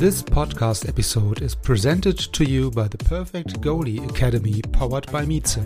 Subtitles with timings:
[0.00, 5.60] This podcast episode is presented to you by the Perfect Goalie Academy powered by Mieze,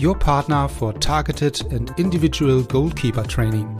[0.00, 3.78] your partner for targeted and individual goalkeeper training.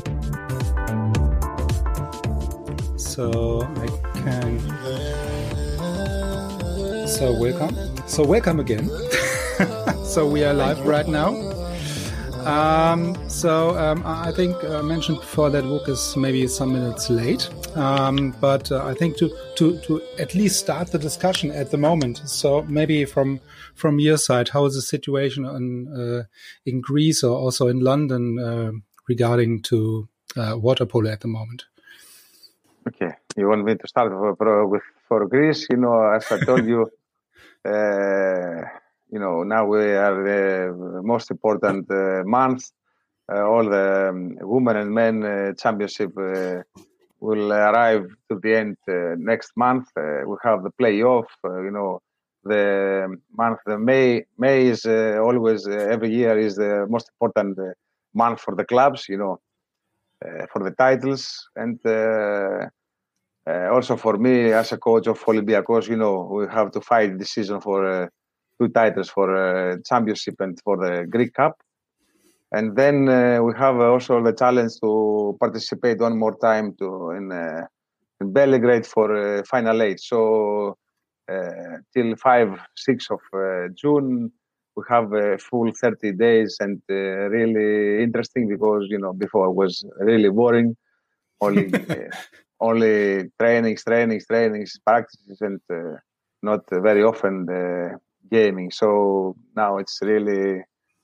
[2.98, 4.60] So I can.
[7.08, 7.76] So welcome.
[8.08, 8.90] So welcome again.
[10.04, 11.53] so we are live right now.
[12.46, 17.50] Um, so um, I think I mentioned before that Vuk is maybe some minutes late,
[17.78, 21.78] um, but uh, I think to, to to at least start the discussion at the
[21.78, 22.18] moment.
[22.26, 23.40] So maybe from
[23.76, 26.24] from your side, how is the situation in uh,
[26.66, 28.72] in Greece or also in London uh,
[29.08, 31.64] regarding to uh, water polo at the moment?
[32.90, 35.68] Okay, you want me to start with for Greece?
[35.70, 36.90] You know, as I told you.
[39.14, 42.72] Uh, you know, now we are the most important uh, month.
[43.32, 46.62] Uh, all the um, women and men uh, championship uh,
[47.20, 49.88] will arrive to the end uh, next month.
[49.98, 51.26] Uh, we have the playoff.
[51.44, 52.02] you know,
[52.44, 54.26] the month the May.
[54.38, 57.58] May is always every year is the most important
[58.14, 59.08] month for the clubs.
[59.08, 59.40] You know,
[60.52, 61.80] for the titles and.
[63.46, 67.32] also for me as a coach of Olympiacos, you know, we have to fight this
[67.32, 68.10] season for
[68.64, 71.56] two titles for uh, championship and for the Greek Cup.
[72.52, 77.32] And then uh, we have also the challenge to participate one more time to in,
[77.32, 77.66] uh,
[78.22, 80.00] in Belgrade for uh, final eight.
[80.00, 80.78] So
[81.32, 84.32] uh, till five, six of uh, June,
[84.76, 89.86] we have a full 30 days and really interesting because you know before it was
[90.00, 90.76] really boring,
[91.42, 91.72] only
[92.60, 95.60] only trainings, trainings, trainings, practices, and
[96.42, 97.46] not very often
[98.34, 98.72] gaming.
[98.72, 100.64] So now it's really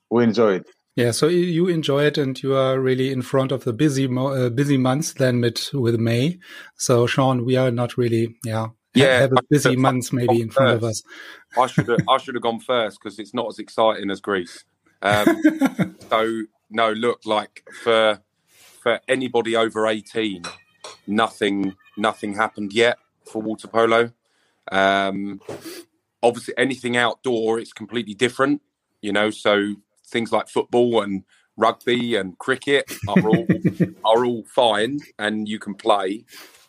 [0.09, 0.67] we enjoy it.
[0.95, 4.50] Yeah, so you enjoy it, and you are really in front of the busy uh,
[4.50, 6.40] busy months then with with May.
[6.75, 10.81] So Sean, we are not really yeah yeah have a busy months maybe in front
[10.81, 10.84] first.
[10.84, 11.03] of us.
[11.57, 14.66] I should have, I should have gone first because it's not as exciting as Greece.
[15.01, 15.41] Um,
[16.09, 18.19] so no, look like for
[18.81, 20.44] for anybody over eighteen,
[21.07, 24.11] nothing nothing happened yet for water polo.
[24.72, 25.40] Um,
[26.22, 28.62] obviously anything outdoor it's completely different
[29.02, 29.74] you know so
[30.06, 31.24] things like football and
[31.59, 33.47] rugby and cricket are all
[34.06, 36.25] are all fine and you can play.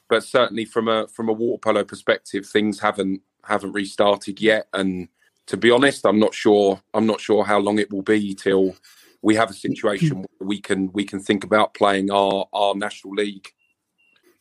[0.09, 4.67] But certainly from a from a water polo perspective things haven't haven't restarted yet.
[4.75, 5.09] And
[5.47, 8.77] to be honest i'm not sure i'm not sure how long it will be till
[9.23, 9.73] we have a mm-hmm.
[9.73, 13.49] situation where we can we can think about playing our our national league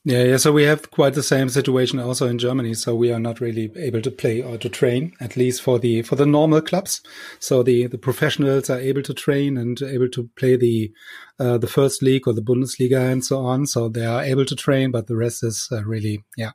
[0.05, 0.37] yeah, yeah.
[0.37, 2.73] So we have quite the same situation also in Germany.
[2.73, 6.03] So we are not really able to play or to train, at least for the
[6.03, 7.01] for the normal clubs.
[7.39, 10.93] So the the professionals are able to train and able to play the
[11.39, 13.67] uh, the first league or the Bundesliga and so on.
[13.67, 16.51] So they are able to train, but the rest is uh, really yeah.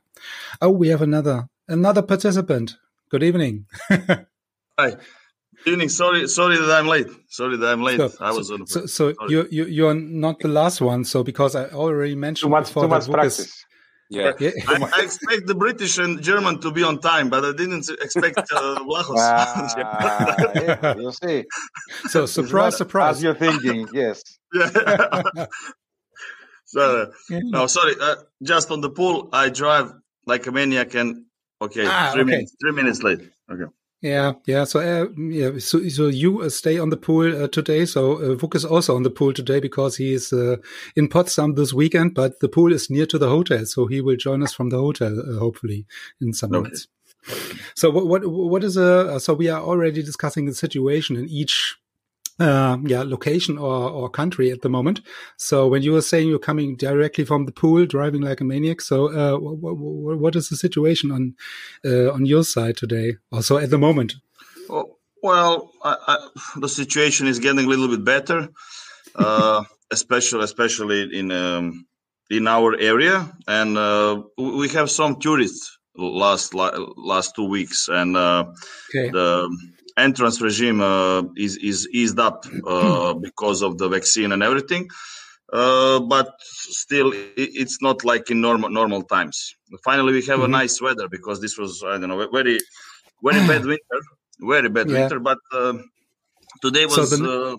[0.61, 2.77] Oh, we have another another participant.
[3.09, 3.67] Good evening.
[4.79, 4.97] Hi.
[5.67, 5.89] Evening.
[5.89, 7.07] Sorry, sorry that I'm late.
[7.29, 7.97] Sorry that I'm late.
[7.97, 8.67] So, I was so, on.
[8.67, 11.03] So, so you you you're not the last one.
[11.03, 13.39] So because I already mentioned too much, too much practice.
[13.39, 13.65] Is,
[14.09, 14.33] yeah.
[14.39, 14.51] yeah.
[14.67, 18.37] I, I, expect the British and German to be on time, but I didn't expect
[18.37, 19.15] uh, Vlachos.
[19.17, 21.43] Ah, yeah, you see.
[22.09, 23.17] So surprise, surprise.
[23.17, 24.21] As you're thinking, yes.
[24.53, 25.47] yeah.
[26.65, 27.95] so no, sorry.
[27.99, 29.91] Uh, just on the pool, I drive
[30.27, 31.25] like a maniac, and
[31.61, 32.31] okay, Ah, three okay.
[32.31, 33.21] minutes, three minutes late.
[33.51, 33.71] Okay.
[34.01, 34.65] Yeah, yeah.
[34.65, 35.57] So, uh, yeah.
[35.57, 37.85] So, so you uh, stay on the pool uh, today.
[37.85, 40.57] So, uh, Vuk is also on the pool today because he is uh,
[40.95, 42.13] in Potsdam this weekend.
[42.13, 44.77] But the pool is near to the hotel, so he will join us from the
[44.77, 45.85] hotel, uh, hopefully,
[46.21, 46.63] in some Okay.
[46.63, 46.87] minutes.
[47.75, 49.19] So, what what what is a?
[49.19, 51.75] So, we are already discussing the situation in each.
[52.37, 54.99] Uh, yeah, location or, or country at the moment.
[55.37, 58.81] So when you were saying you're coming directly from the pool, driving like a maniac,
[58.81, 61.35] so uh, what, what is the situation on
[61.85, 63.15] uh, on your side today?
[63.31, 64.15] Also at the moment.
[64.69, 66.27] Oh, well, I, I,
[66.57, 68.49] the situation is getting a little bit better,
[69.15, 71.85] uh, especially especially in um,
[72.29, 78.45] in our area, and uh, we have some tourists last last two weeks, and uh,
[78.89, 79.09] Okay.
[79.09, 79.49] the
[79.97, 84.89] entrance regime uh, is is eased up uh, because of the vaccine and everything.
[85.53, 89.55] Uh, but still, it's not like in normal normal times.
[89.83, 90.45] Finally, we have mm-hmm.
[90.53, 92.59] a nice weather because this was I don't know very
[93.23, 93.99] very bad winter,
[94.39, 94.99] very bad yeah.
[94.99, 95.19] winter.
[95.19, 95.73] But uh,
[96.61, 97.09] today was.
[97.09, 97.57] So the, uh,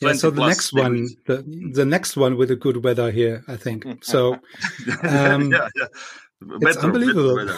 [0.00, 3.56] yeah, so the next one, the, the next one with a good weather here, I
[3.56, 3.84] think.
[4.02, 4.32] So,
[5.02, 5.86] um, yeah, yeah.
[6.40, 7.48] Better, it's unbelievable.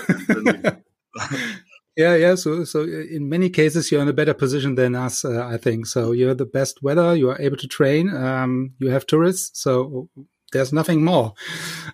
[1.97, 2.37] Yeah, yeah.
[2.37, 5.87] So, so in many cases, you're in a better position than us, uh, I think.
[5.87, 7.15] So you're the best weather.
[7.15, 8.15] You are able to train.
[8.15, 9.61] Um, you have tourists.
[9.61, 10.09] So
[10.53, 11.35] there's nothing more.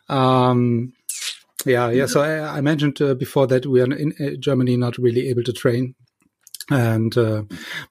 [0.08, 0.92] Um,
[1.66, 2.06] yeah, yeah.
[2.06, 5.42] So I, I mentioned uh, before that we are in uh, Germany not really able
[5.42, 5.94] to train.
[6.70, 7.44] And uh,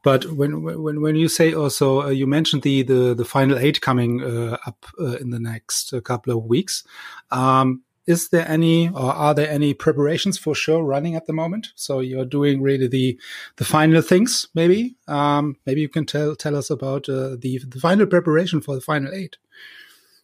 [0.03, 3.81] but when when when you say also uh, you mentioned the the the final eight
[3.81, 6.83] coming uh, up uh, in the next couple of weeks,
[7.31, 11.67] um, is there any or are there any preparations for show running at the moment?
[11.75, 13.19] So you're doing really the
[13.57, 14.95] the final things, maybe.
[15.07, 18.81] Um, maybe you can tell tell us about uh, the the final preparation for the
[18.81, 19.37] final eight.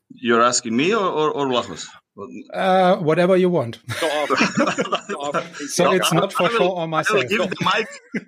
[0.09, 1.87] You're asking me or or, or Lachos?
[2.53, 3.79] Uh, whatever you want.
[5.67, 7.19] so it's not for show or myself.
[7.19, 7.87] I will give the mic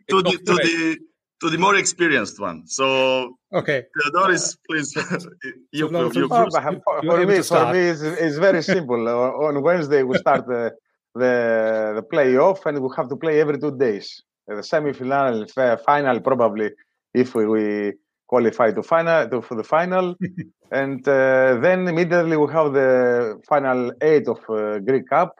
[0.10, 1.00] to the to the
[1.42, 2.66] to the more experienced one.
[2.66, 3.84] So, okay,
[4.14, 4.96] Doris, please.
[5.72, 9.08] you, you, you, for, for me, for me, it's, it's very simple.
[9.46, 10.74] On Wednesday, we start the
[11.14, 14.24] the the playoff, and we have to play every two days.
[14.48, 15.48] The semi-final,
[15.84, 16.70] final, probably
[17.14, 17.94] if we, we
[18.28, 20.16] qualify to final to for the final,
[20.72, 25.36] and uh, then immediately we have the final eight of uh, Greek Cup,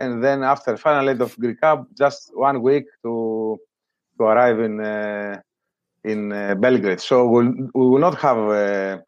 [0.00, 3.12] and then after final eight of Greek Cup, just one week to
[4.20, 5.36] to arrive in uh,
[6.04, 7.00] in uh, Belgrade.
[7.00, 8.98] So we'll, we will not have uh,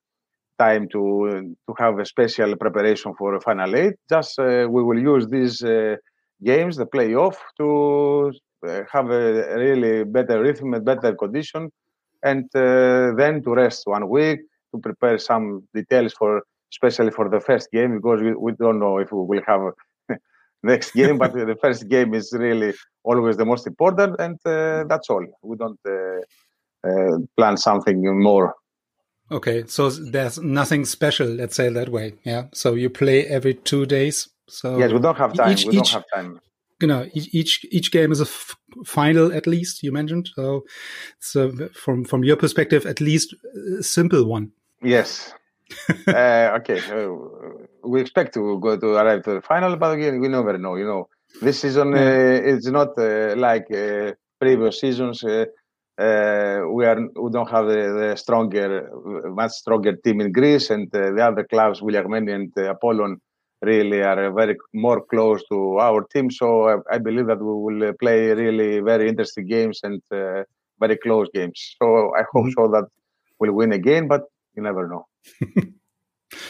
[0.59, 3.95] time to to have a special preparation for a final eight.
[4.09, 5.57] Just we will use these
[6.51, 8.33] games, the playoff, to
[8.95, 11.71] have a really better rhythm and better condition,
[12.23, 14.41] and then to rest one week
[14.73, 15.45] to prepare some
[15.75, 16.43] details for
[16.73, 19.61] especially for the first game because we, we don't know if we will have
[20.63, 21.19] next game.
[21.19, 22.75] but the first game is really
[23.05, 25.25] always the most important, and uh, that's all.
[25.43, 26.21] We don't uh,
[26.89, 28.55] uh, plan something more.
[29.31, 31.27] Okay, so there's nothing special.
[31.27, 32.15] Let's say that way.
[32.25, 32.45] Yeah.
[32.53, 34.29] So you play every two days.
[34.49, 35.53] So yes, we don't have time.
[35.53, 36.41] Each, we don't have time.
[36.81, 38.27] You know, each each game is a
[38.85, 39.83] final at least.
[39.83, 40.65] You mentioned so.
[41.21, 43.35] So from from your perspective, at least
[43.79, 44.53] a simple one.
[44.83, 45.33] Yes,
[46.09, 46.81] uh, okay,
[47.85, 50.77] we expect to go to arrive to the final, but again, we never know.
[50.77, 51.09] You know,
[51.41, 55.25] this season uh, it's not uh, like uh, previous seasons.
[55.25, 55.47] Uh,
[55.99, 58.89] uh, we are we don't have the, the, stronger,
[59.35, 63.21] much stronger team in Greece, and the other clubs, Vouliagmeni and Apollon,
[63.61, 66.31] really are very more close to our team.
[66.31, 70.03] So I, I believe that we will play really very interesting games and
[70.81, 71.77] very close games.
[71.81, 72.63] So I hope mm-hmm.
[72.63, 72.87] so that
[73.39, 74.23] we'll win again, but
[74.55, 75.07] you never know.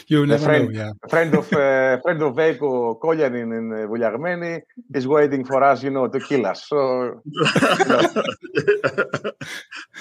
[0.09, 0.91] you never friend, know, yeah.
[1.09, 4.61] friend of uh, friend of Vjeko Kolyanin in uh, Vouliagmeni
[4.93, 6.65] is waiting for us, you know, to kill us.
[6.67, 7.43] So you
[7.85, 8.13] know,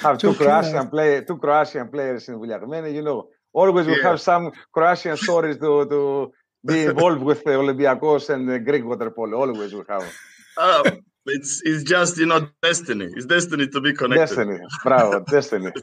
[0.02, 3.28] have two Croatian play, two Croatian players in Vouliagmeni, you know.
[3.52, 4.10] Always we yeah.
[4.10, 6.32] have some Croatian stories to to
[6.64, 9.40] be involved with the Olympiacos and the Greek water polo.
[9.40, 10.04] Always we have.
[10.56, 10.90] Uh,
[11.26, 13.08] it's it's just you know destiny.
[13.16, 14.36] It's destiny to be connected.
[14.36, 15.72] Destiny, bravo, destiny.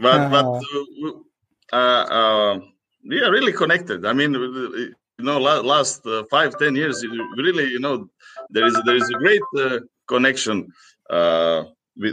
[0.00, 2.60] but but uh, uh, uh,
[3.08, 4.06] we are really connected.
[4.06, 7.04] I mean, you know, last uh, five ten years,
[7.36, 8.08] really, you know,
[8.50, 10.72] there is there is a great uh, connection
[11.10, 11.64] uh,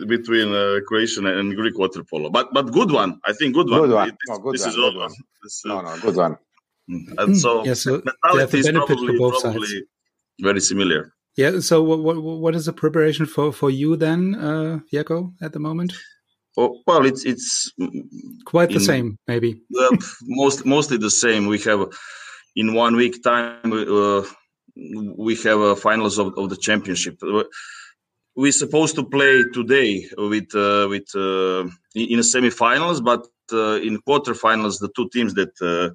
[0.08, 2.29] between uh, Croatian and Greek water polo.
[2.29, 3.82] But but good one, I think good one.
[3.82, 4.17] Good one.
[4.27, 4.98] no, good this one, is all.
[4.98, 5.13] One.
[5.44, 6.38] This, no, no, good one.
[6.89, 9.84] Mm, and so, yeah, so mentality is probably, probably
[10.39, 11.13] very similar.
[11.36, 11.60] Yeah.
[11.60, 15.60] So what what what is the preparation for for you then, uh, Jeko, at the
[15.60, 15.94] moment?
[16.59, 17.71] Oh, well, it's it's
[18.45, 19.61] quite the in, same, maybe.
[19.79, 21.45] Uh, most mostly the same.
[21.45, 21.87] We have
[22.55, 24.23] in one week time uh,
[25.17, 27.19] we have a finals of, of the championship.
[27.21, 27.43] Uh,
[28.35, 34.79] we're supposed to play today with uh, with uh, in semifinals, but uh, in quarterfinals,
[34.79, 35.93] the two teams that uh,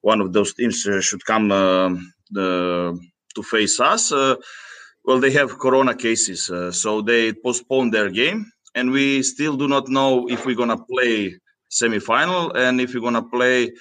[0.00, 2.98] one of those teams should come the,
[3.34, 4.10] to face us.
[4.10, 9.88] well, they have corona cases, so they postponed their game and we still do not
[9.88, 11.36] know if we're gonna play
[11.70, 13.72] semifinal and if we're gonna play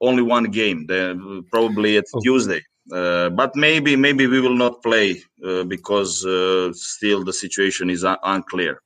[0.00, 0.86] only one game.
[0.86, 2.22] Then probably at okay.
[2.22, 2.62] Tuesday.
[2.90, 8.04] Uh, but maybe maybe we will not play uh, because uh, still the situation is
[8.04, 8.80] un- unclear.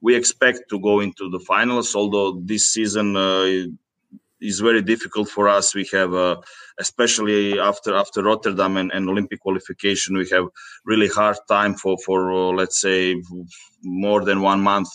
[0.00, 3.66] We expect to go into the finals, although this season uh,
[4.40, 5.74] is very difficult for us.
[5.74, 6.36] We have, uh,
[6.78, 10.46] especially after after Rotterdam and, and, Olympic qualification, we have
[10.84, 13.20] really hard time for for uh, let's say
[13.82, 14.88] more than one month,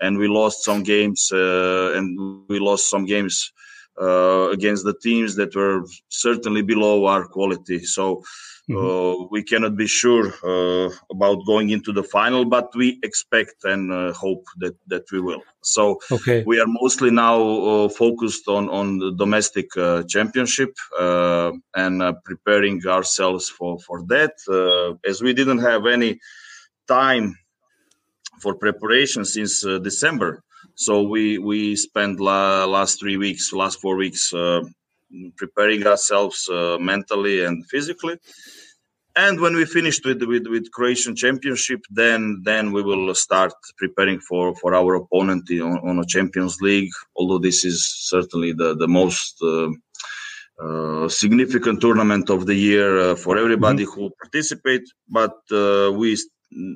[0.00, 3.52] and we lost some games, uh, and we lost some games
[4.00, 7.78] uh, against the teams that were certainly below our quality.
[7.84, 8.22] So
[8.68, 9.24] Mm-hmm.
[9.24, 13.92] Uh, we cannot be sure uh, about going into the final, but we expect and
[13.92, 15.42] uh, hope that that we will.
[15.60, 16.42] So okay.
[16.46, 22.80] we are mostly now uh, focused on on the domestic uh, championship uh, and preparing
[22.86, 24.32] ourselves for for that.
[25.06, 26.18] as we didn't have any
[26.88, 27.36] time
[28.40, 30.42] for preparation since December,
[30.74, 34.32] so we we spent la- last three weeks, last four weeks
[35.36, 38.16] preparing ourselves uh, mentally and physically.
[39.16, 44.18] And when we finished with, with, with Croatian Championship, then then we will start preparing
[44.28, 46.90] for, for our opponent on, on a Champions League.
[47.16, 47.78] Although this is
[48.12, 49.70] certainly the the most uh,
[50.64, 54.00] uh, significant tournament of the year uh, for everybody mm-hmm.
[54.00, 56.16] who participate, but uh, we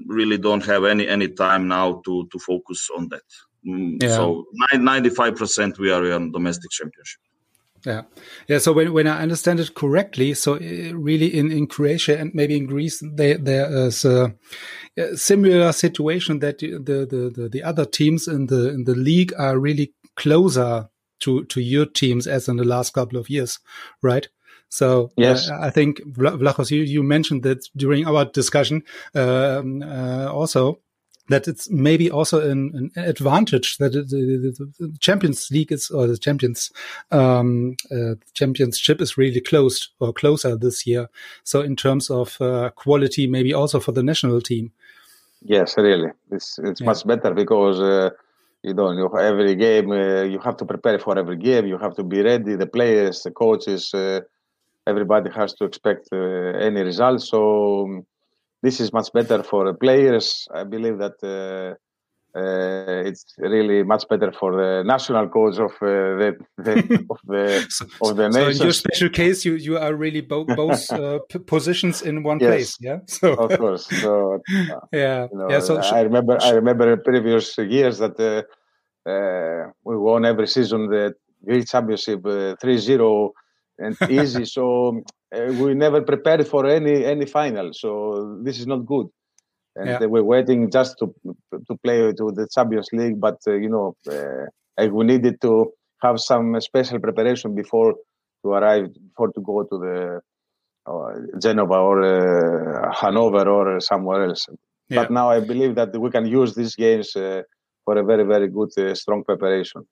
[0.07, 3.29] really don't have any any time now to to focus on that.
[3.67, 4.15] Mm, yeah.
[4.17, 7.21] So ninety five percent we are on domestic championship.
[7.87, 8.03] Yeah,
[8.49, 8.59] yeah.
[8.59, 12.57] So when when I understand it correctly, so uh, really in in Croatia and maybe
[12.57, 14.35] in Greece, there there is a,
[15.15, 19.59] similar situation that the, the the the other teams in the in the league are
[19.59, 20.89] really closer
[21.21, 23.61] to to your teams as in the last couple of years,
[24.03, 24.29] right?
[24.69, 28.83] So yes, uh, I think Vlachos, you, you mentioned that during our discussion
[29.15, 30.81] um, uh, also
[31.29, 36.07] that it's maybe also an, an advantage that the, the, the, Champions League is or
[36.07, 36.73] the Champions
[37.11, 41.09] um, uh, Championship is really closed or closer this year.
[41.45, 44.73] So in terms of uh, quality, maybe also for the national team.
[45.43, 46.87] Yes, really, it's it's yeah.
[46.87, 47.81] much better because.
[47.81, 48.11] Uh,
[48.63, 51.95] you don't you every game uh, you have to prepare for every game you have
[51.95, 54.21] to be ready the players the coaches uh,
[54.85, 58.07] everybody has to expect uh, any result so um,
[58.63, 60.47] this is much better for the players.
[60.55, 61.75] I believe that uh,
[62.39, 67.67] uh, it's really much better for the national coach of uh, the, the of the
[67.71, 68.43] so, of the nation.
[68.43, 72.39] So in your special case, you you are really bo- both uh, positions in one
[72.41, 72.77] yes, place.
[72.81, 72.99] Yeah.
[73.09, 73.87] So of course.
[73.87, 74.43] So
[74.93, 75.61] yeah, you know, yeah.
[75.61, 78.43] So I remember I remember previous years that uh,
[79.09, 83.31] uh, we won every season the Greek Championship 3-0
[83.79, 84.45] and easy.
[84.45, 85.03] so
[85.35, 89.07] uh, we never prepared for any any final, so this is not good.
[89.77, 90.07] And yeah.
[90.07, 91.15] we're waiting just to
[91.53, 96.19] to play to the Champions League, but uh, you know uh, we needed to have
[96.21, 97.95] some special preparation before
[98.43, 100.21] to arrive, before to go to the
[100.87, 104.47] uh, Genova or uh, Hanover or somewhere else.
[104.89, 105.03] Yeah.
[105.03, 107.43] But now I believe that we can use these games uh,
[107.85, 109.87] for a very very good strong preparation.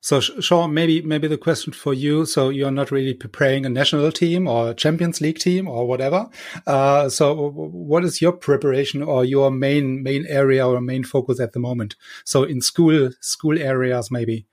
[0.00, 2.24] So, Sean, maybe maybe the question for you.
[2.24, 6.28] So, you're not really preparing a national team or a Champions League team or whatever.
[6.66, 11.52] Uh, so, what is your preparation or your main main area or main focus at
[11.52, 11.96] the moment?
[12.24, 14.46] So, in school school areas, maybe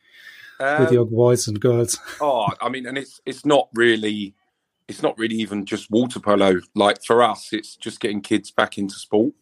[0.60, 2.00] um, with your boys and girls.
[2.20, 4.34] Oh, I mean, and it's it's not really
[4.88, 6.62] it's not really even just water polo.
[6.74, 9.34] Like for us, it's just getting kids back into sport.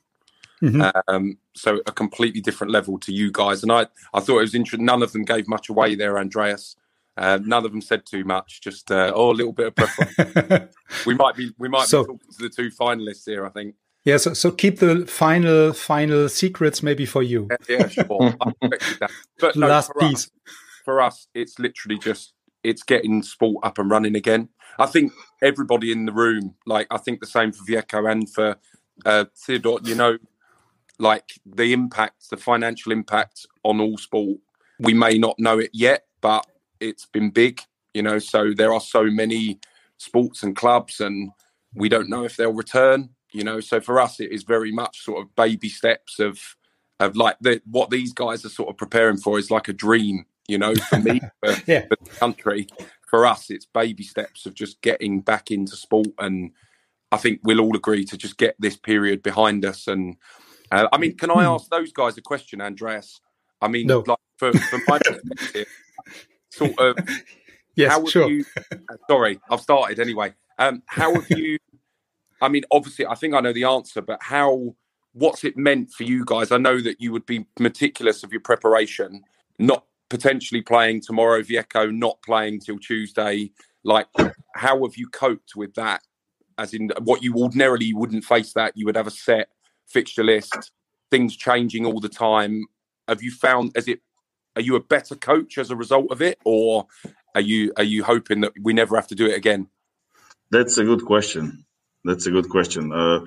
[0.63, 0.97] Mm-hmm.
[1.07, 3.63] Um, so a completely different level to you guys.
[3.63, 4.85] And I, I thought it was interesting.
[4.85, 6.77] None of them gave much away there, Andreas.
[7.17, 8.61] Uh, none of them said too much.
[8.61, 10.75] Just uh, oh, a little bit of preference.
[11.05, 13.45] we might be we might so, be talking to the two finalists here.
[13.45, 13.75] I think.
[14.05, 17.47] Yeah, so, so keep the final final secrets maybe for you.
[17.69, 18.35] Yeah, yeah sure.
[19.39, 20.25] But no, last for piece.
[20.25, 20.31] Us,
[20.83, 24.49] for us, it's literally just it's getting sport up and running again.
[24.79, 28.57] I think everybody in the room, like I think the same for Vjeko and for
[29.05, 29.79] uh, Theodore.
[29.83, 30.17] You know,
[30.99, 34.39] like the impact, the financial impact on all sport.
[34.79, 36.45] We may not know it yet, but
[36.79, 37.61] it's been big,
[37.93, 38.19] you know.
[38.19, 39.59] So there are so many
[39.97, 41.31] sports and clubs, and
[41.73, 43.59] we don't know if they'll return, you know.
[43.59, 46.39] So for us, it is very much sort of baby steps of
[46.99, 50.25] of like the, what these guys are sort of preparing for is like a dream,
[50.47, 51.87] you know, for me, for, yeah.
[51.87, 52.67] for the country.
[53.09, 56.51] For us, it's baby steps of just getting back into sport and.
[57.11, 60.17] I think we'll all agree to just get this period behind us and
[60.73, 61.51] uh, I mean, can I hmm.
[61.51, 63.21] ask those guys a question, Andreas?
[63.61, 64.03] I mean, no.
[64.05, 65.67] like for, from my perspective,
[66.49, 66.97] sort of.
[67.75, 68.29] Yes, how sure.
[68.29, 70.33] You, uh, sorry, I've started anyway.
[70.59, 71.57] Um, how have you?
[72.41, 74.75] I mean, obviously, I think I know the answer, but how?
[75.13, 76.51] What's it meant for you guys?
[76.51, 79.21] I know that you would be meticulous of your preparation,
[79.59, 83.51] not potentially playing tomorrow, Vjeko not playing till Tuesday.
[83.83, 84.07] Like,
[84.55, 86.01] how have you coped with that?
[86.57, 89.49] As in, what you ordinarily wouldn't face that you would have a set
[89.87, 90.71] fixture list,
[91.11, 92.65] things changing all the time.
[93.07, 93.99] Have you found, as it,
[94.55, 96.87] are you a better coach as a result of it, or
[97.35, 99.67] are you are you hoping that we never have to do it again?
[100.51, 101.65] That's a good question.
[102.05, 102.91] That's a good question.
[102.93, 103.25] Uh,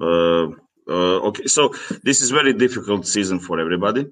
[0.00, 0.48] uh,
[0.88, 4.06] uh, okay, so this is very difficult season for everybody.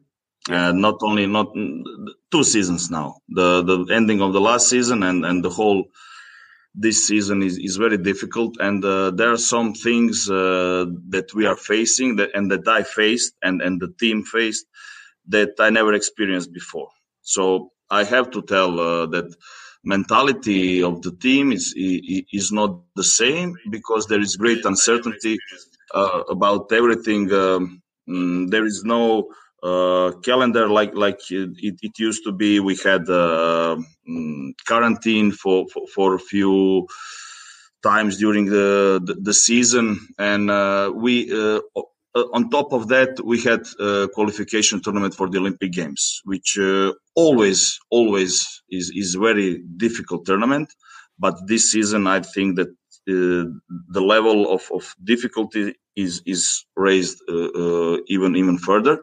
[0.49, 1.53] Uh, not only not
[2.31, 3.17] two seasons now.
[3.29, 5.85] The the ending of the last season and and the whole
[6.79, 11.47] this season is, is very difficult and uh, there are some things uh, that we
[11.47, 14.67] are facing that, and that i faced and, and the team faced
[15.29, 16.89] that i never experienced before.
[17.23, 19.35] So i have to tell uh, that
[19.85, 25.39] mentality of the team is is not the same because there is great uncertainty
[25.95, 27.33] uh, about everything.
[27.33, 29.29] Um, mm, there is no
[29.67, 32.61] uh, calendar like like it, it, used to be.
[32.61, 33.77] We had uh,
[34.09, 36.87] mm, quarantine for, for, for a few
[37.83, 39.87] times during the the, the season,
[40.19, 41.13] and uh, we.
[41.33, 41.61] Uh,
[42.33, 46.91] on top of that, we had a qualification tournament for the Olympic Games, which uh,
[47.15, 50.73] always, always is is very difficult tournament.
[51.19, 53.45] But this season, I think that uh,
[53.97, 57.19] the level of, of difficulty is is raised
[58.15, 58.97] even even further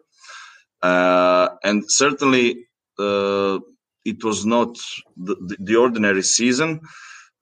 [0.84, 2.68] uh, and certainly
[3.00, 3.58] uh,
[4.06, 4.78] it was not
[5.16, 6.82] the, the ordinary season.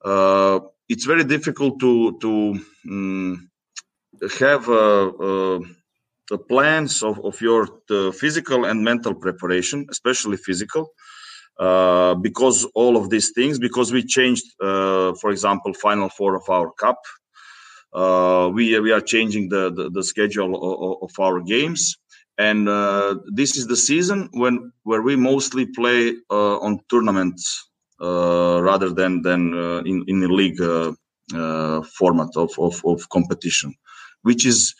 [0.04, 3.50] Uh, it's very difficult to to um,
[4.38, 7.66] have the plans of, of your
[8.12, 10.92] physical and mental preparation, especially physical,
[11.58, 16.48] uh, because all of these things, because we changed, uh, for example, final four of
[16.48, 17.00] our cup.
[17.92, 21.98] Uh, we we are changing the the, the schedule of, of, our games,
[22.48, 27.44] and uh, this is the season when where we mostly play uh, on tournaments
[28.00, 30.92] uh, rather than than uh, in in league uh,
[31.40, 33.72] uh, format of, of, of competition,
[34.22, 34.74] which is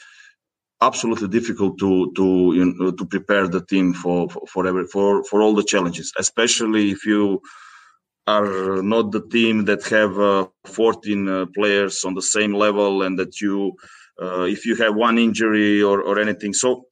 [0.88, 2.26] absolutely difficult to to
[2.59, 6.90] you know, to prepare the team for for every, for for all the challenges, especially
[6.90, 7.40] if you
[8.26, 10.14] are not the team that have
[10.66, 13.73] 14 players on the same level and that you
[14.54, 16.52] if you have one injury or, or anything.
[16.54, 16.87] So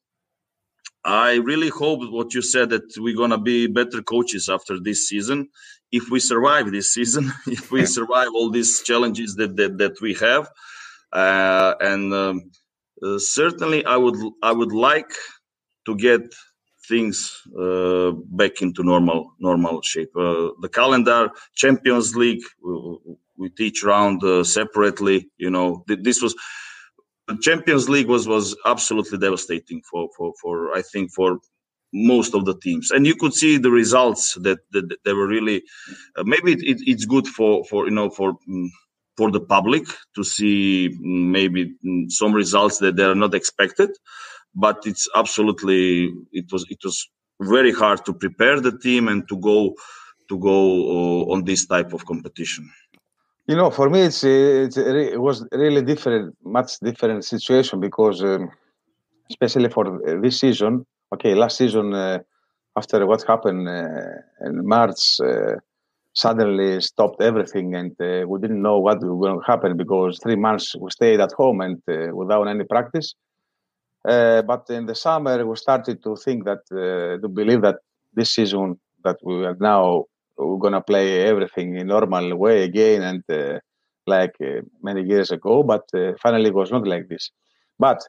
[1.04, 5.48] I really hope what you said that we're gonna be better coaches after this season.
[5.92, 10.14] If we survive this season, if we survive all these challenges that that, that we
[10.14, 10.50] have,
[11.12, 12.50] uh, and um,
[13.02, 15.12] uh, certainly I would I would like
[15.86, 16.22] to get
[16.86, 20.14] things uh, back into normal normal shape.
[20.14, 22.44] Uh, the calendar, Champions League,
[23.36, 25.30] we, teach round uh, separately.
[25.38, 26.34] You know, this was
[27.38, 31.38] Champions League was was absolutely devastating for for for I think for
[31.92, 35.62] most of the teams, and you could see the results that, that, they were really.
[36.16, 38.30] Uh, maybe it, it, it's good for for you know for.
[38.48, 38.70] Um,
[39.16, 43.90] for the public to see mm, maybe mm, some results that they are not expected,
[44.54, 47.06] but it's absolutely it was it was
[47.40, 49.74] very hard to prepare the team and to go
[50.28, 50.58] to go
[50.96, 52.70] uh, on this type of competition.
[53.50, 58.48] You know, for me, it's, it's it was really different, much different situation because, um,
[59.28, 60.86] especially for this season.
[61.12, 62.20] Okay, last season uh,
[62.76, 65.56] after what happened uh, in March, uh,
[66.12, 70.88] suddenly stopped everything, and uh, we didn't know what to happen because three months we
[70.92, 73.16] stayed at home and uh, without any practice.
[74.08, 76.60] Uh, but in the summer, we started to think that
[77.20, 77.78] to believe that
[78.14, 80.04] this season that we are now
[80.46, 83.58] we're gonna play everything in normal way again and uh,
[84.06, 85.62] like uh, many years ago.
[85.62, 87.30] But uh, finally, it was not like this.
[87.78, 88.00] But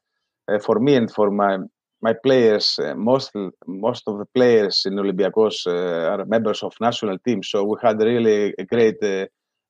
[0.51, 1.57] uh, for me and for my
[2.01, 3.31] my players, uh, most
[3.67, 7.49] most of the players in Olympiacos uh, are members of national teams.
[7.49, 8.99] So we had really a great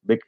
[0.06, 0.22] big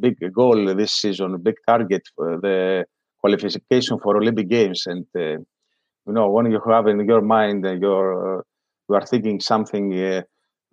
[0.00, 2.84] big goal this season, big target for the
[3.20, 4.86] qualification for Olympic Games.
[4.86, 8.44] And you know, when you have in your mind, you're
[8.88, 9.92] you are thinking something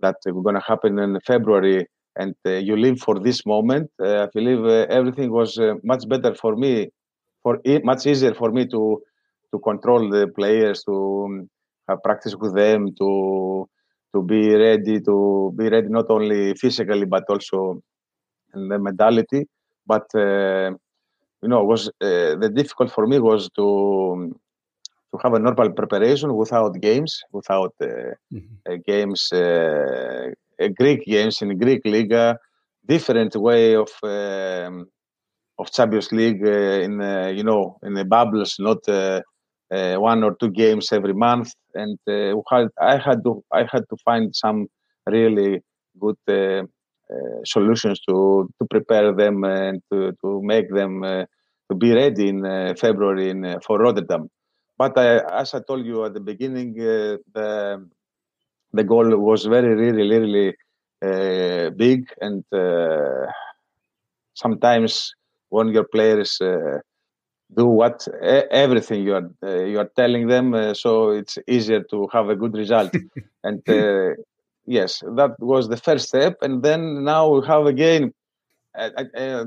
[0.02, 3.90] that were going to happen in February, and uh, you live for this moment.
[4.02, 6.90] Uh, I believe uh, everything was much better for me,
[7.44, 9.02] for it, much easier for me to
[9.52, 11.50] to control the players, to um,
[11.88, 13.68] have practice with them, to
[14.14, 17.82] to be ready, to be ready not only physically but also
[18.56, 19.46] in the mentality.
[19.86, 24.36] But you know, was the difficult for me was to um,
[25.12, 28.76] to have a normal preparation without games, without uh, mm-hmm.
[28.86, 30.30] games, uh,
[30.78, 32.38] Greek games in Greek Liga,
[32.86, 34.88] different way of um,
[35.58, 36.94] of Champions League uh, in
[37.36, 38.80] you know in the bubbles, not
[39.70, 41.54] one or two games every month.
[41.74, 44.68] And I had to I had to find some
[45.06, 45.62] really
[46.00, 46.18] good
[47.12, 51.26] uh, solutions to to prepare them and to, to make them uh,
[51.68, 54.30] to be ready in uh, February in, for Rotterdam.
[54.80, 57.88] But as I told you at the beginning, uh, the
[58.74, 60.50] the goal was very, really, really
[61.04, 63.28] uh, big, and uh,
[64.34, 65.14] sometimes
[65.50, 66.80] when your players uh,
[67.56, 68.08] do what
[68.52, 72.36] everything you are uh, you are telling them, uh, so it's easier to have a
[72.36, 72.92] good result.
[73.44, 74.12] and uh,
[74.66, 78.14] yes, that was the first step, and then now we have again.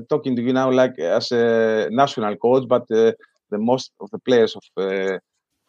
[0.09, 2.85] talking to you now, like as a national coach, but
[3.53, 4.63] the most of the players of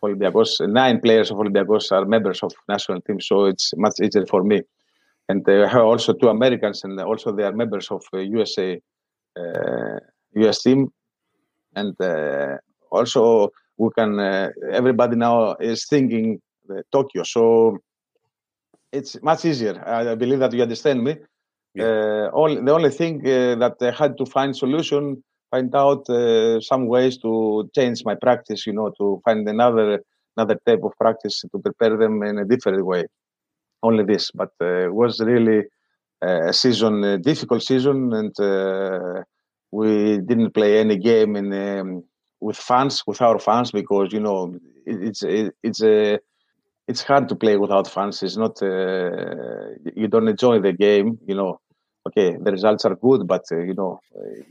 [0.04, 4.42] Olympiacos, nine players of Olympiacos are members of national team, so it's much easier for
[4.42, 4.60] me.
[5.28, 8.80] And uh, also two Americans, and also they are members of uh, USA
[9.40, 9.98] uh,
[10.36, 10.88] US team
[11.74, 12.56] and uh,
[12.90, 16.40] also we can uh, everybody now is thinking
[16.92, 17.78] Tokyo, so
[18.92, 19.82] it's much easier.
[19.86, 21.16] I believe that you understand me.
[21.74, 22.28] Yeah.
[22.32, 27.14] all the only thing that I had to find solution find out uh, some ways
[27.24, 27.30] to
[27.76, 29.88] change my practice you know to find another
[30.36, 33.02] another type of practice to prepare them in a different way
[33.82, 35.60] only this but uh, it was really
[36.22, 39.16] a season a difficult season and uh,
[39.78, 39.90] we
[40.30, 41.88] didn't play any game in um,
[42.46, 44.38] with fans without fans because you know
[44.90, 46.18] it, it's it, it's a
[46.86, 48.22] it's hard to play without fans.
[48.22, 51.18] It's not uh, you don't enjoy the game.
[51.26, 51.60] You know,
[52.06, 54.00] okay, the results are good, but uh, you know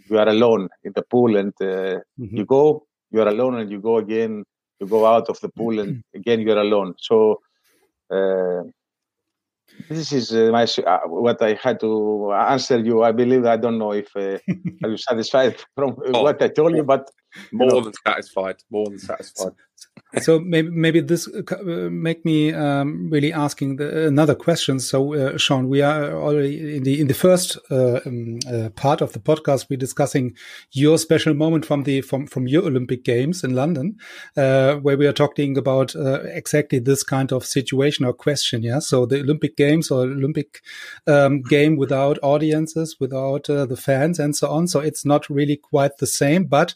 [0.10, 2.38] you are alone in the pool, and uh, mm-hmm.
[2.38, 4.44] you go, you are alone, and you go again.
[4.80, 6.20] You go out of the pool, and mm-hmm.
[6.20, 6.96] again you are alone.
[7.00, 7.42] So
[8.10, 8.64] uh,
[9.90, 13.04] this is uh, my uh, what I had to answer you.
[13.04, 14.38] I believe I don't know if uh,
[14.84, 17.10] are you satisfied from oh, what I told you, but
[17.52, 18.58] more than satisfied.
[18.70, 19.54] More than satisfied
[20.22, 24.80] so maybe maybe this uh, uh, make me um, really asking the, another question.
[24.80, 29.02] So uh, Sean, we are already in the in the first uh, um, uh, part
[29.02, 29.68] of the podcast.
[29.70, 30.36] We're discussing
[30.72, 33.98] your special moment from the from from your Olympic Games in London,
[34.38, 38.62] uh, where we are talking about exactly this kind of situation or question.
[38.62, 40.62] Yeah, so the Olympic Games or Olympic
[41.08, 44.68] um, game without audiences, without the fans, and so on.
[44.68, 46.46] So it's not really quite the same.
[46.46, 46.76] But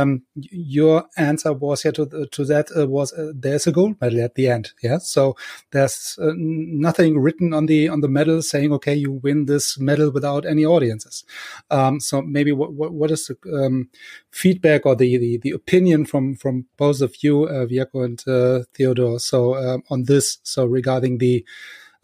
[0.00, 4.20] um, your answer was yeah to to that uh, was uh, there's a gold medal
[4.20, 4.72] at the end.
[4.82, 5.36] Yeah, so
[5.70, 10.10] there's uh, nothing written on the on the medal saying okay you win this medal
[10.10, 11.24] without any audiences.
[11.70, 13.88] Um, so maybe what what, what is the um,
[14.30, 19.18] feedback or the, the, the opinion from from both of you, uh, and uh, Theodore?
[19.18, 21.44] So um, on this, so regarding the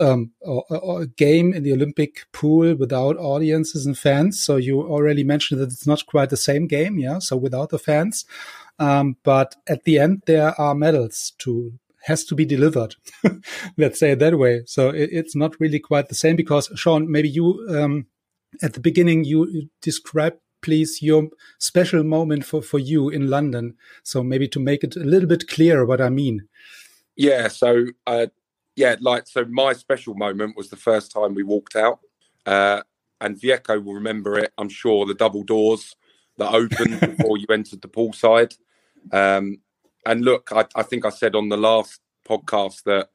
[0.01, 4.41] um, a, game in the Olympic pool without audiences and fans.
[4.41, 7.19] So you already mentioned that it's not quite the same game, yeah.
[7.19, 8.25] So without the fans,
[8.79, 11.73] um, but at the end, there are medals to
[12.05, 12.97] has to be delivered.
[13.77, 14.63] Let's say it that way.
[14.65, 18.07] So it, it's not really quite the same because Sean, maybe you um,
[18.63, 23.77] at the beginning you describe please your special moment for for you in London.
[24.03, 26.49] So maybe to make it a little bit clearer what I mean.
[27.17, 27.49] Yeah.
[27.49, 28.27] So uh,
[28.77, 32.01] yeah, like so my special moment was the first time we walked out.
[32.47, 32.83] Uh,
[33.21, 35.95] and Vjeko will remember it, I'm sure, the double doors
[36.39, 38.57] that opened before you entered the poolside.
[39.13, 39.59] Um,
[40.07, 43.11] and look, I, I, think I said on the last podcast that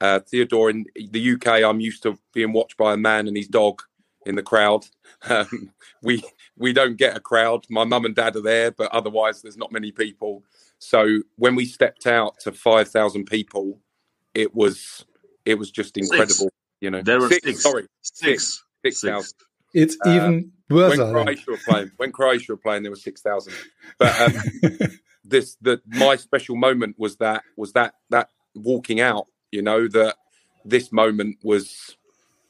[0.00, 3.48] uh, Theodore in the UK, I'm used to being watched by a man and his
[3.48, 3.82] dog
[4.24, 4.86] in the crowd.
[5.28, 6.22] Um, we
[6.56, 7.64] we don't get a crowd.
[7.70, 10.44] My mum and dad are there, but otherwise there's not many people.
[10.78, 13.80] So when we stepped out to five thousand people,
[14.36, 15.04] it was
[15.44, 16.34] it was just incredible.
[16.34, 16.54] Six.
[16.80, 17.46] You know, there were six.
[17.46, 17.62] six.
[17.62, 19.34] Sorry, six six thousand.
[19.74, 20.96] It's uh, even worse.
[20.96, 23.54] When Croatia were playing, when Croatia were playing, there were six thousand.
[23.98, 24.32] But um,
[25.28, 30.16] this that my special moment was that was that that walking out you know that
[30.64, 31.96] this moment was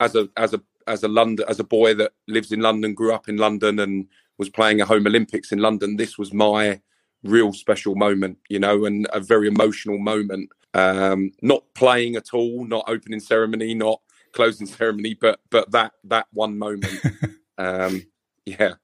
[0.00, 3.12] as a as a as a london as a boy that lives in london grew
[3.12, 4.06] up in london and
[4.38, 6.80] was playing a home olympics in london this was my
[7.24, 12.64] real special moment you know and a very emotional moment um not playing at all
[12.66, 14.00] not opening ceremony not
[14.32, 16.86] closing ceremony but but that that one moment
[17.58, 18.02] um
[18.44, 18.74] yeah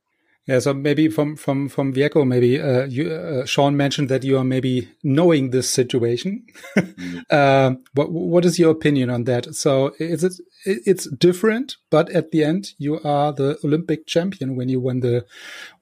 [0.49, 4.37] yeah, so maybe from from from Vjeko, maybe uh, you, uh, Sean mentioned that you
[4.39, 6.45] are maybe knowing this situation.
[6.77, 7.23] mm.
[7.31, 9.55] uh, what what is your opinion on that?
[9.55, 10.33] So is it
[10.67, 15.25] it's different, but at the end you are the Olympic champion when you win the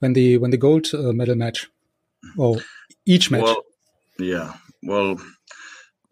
[0.01, 1.71] when the when the gold uh, medal match
[2.37, 2.59] or
[3.07, 3.45] each match.
[3.45, 3.65] Well,
[4.19, 5.19] yeah, well.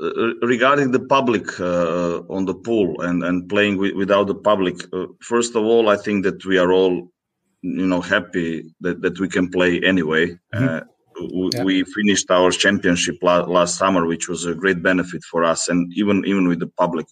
[0.00, 4.76] Uh, regarding the public uh, on the pool and, and playing without the public,
[5.20, 7.10] first of all, I think that we are all
[7.62, 10.38] you know happy that, that we can play anyway.
[10.54, 10.68] Mm-hmm.
[10.68, 10.80] Uh,
[11.20, 11.64] we, yeah.
[11.64, 15.92] we finished our championship la- last summer, which was a great benefit for us, and
[15.94, 17.06] even even with the public.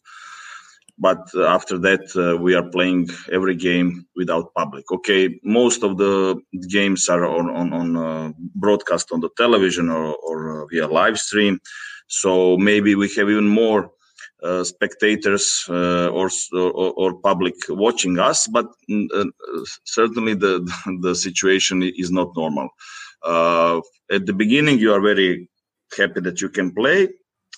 [0.99, 4.91] But uh, after that, uh, we are playing every game without public.
[4.91, 10.15] Okay, most of the games are on on, on uh, broadcast on the television or,
[10.15, 11.61] or uh, via live stream,
[12.07, 13.91] so maybe we have even more
[14.43, 19.25] uh, spectators uh, or, or, or public watching us, but mm, uh,
[19.85, 20.61] certainly the
[21.01, 22.69] the situation is not normal.
[23.23, 25.49] Uh, at the beginning, you are very
[25.97, 27.09] happy that you can play.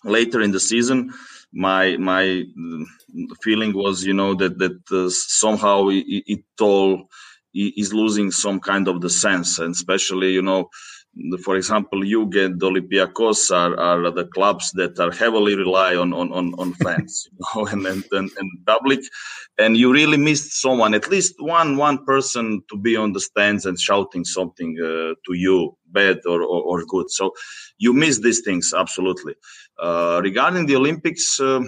[0.05, 1.13] Later in the season,
[1.53, 2.85] my my mm,
[3.43, 7.09] feeling was, you know, that that uh, somehow it, it all
[7.53, 10.71] is losing some kind of the sense, and especially, you know
[11.43, 16.33] for example, you get Olympiacos are, are the clubs that are heavily rely on on,
[16.33, 19.01] on, on fans you know, and, and, and, and, public,
[19.59, 23.67] and you really missed someone, at least one one person to be on the stands
[23.67, 27.11] and shouting something uh, to you, bad or, or, or, good.
[27.11, 27.33] So
[27.79, 29.35] you miss these things absolutely.
[29.81, 31.63] Uh, regarding the Olympics, uh,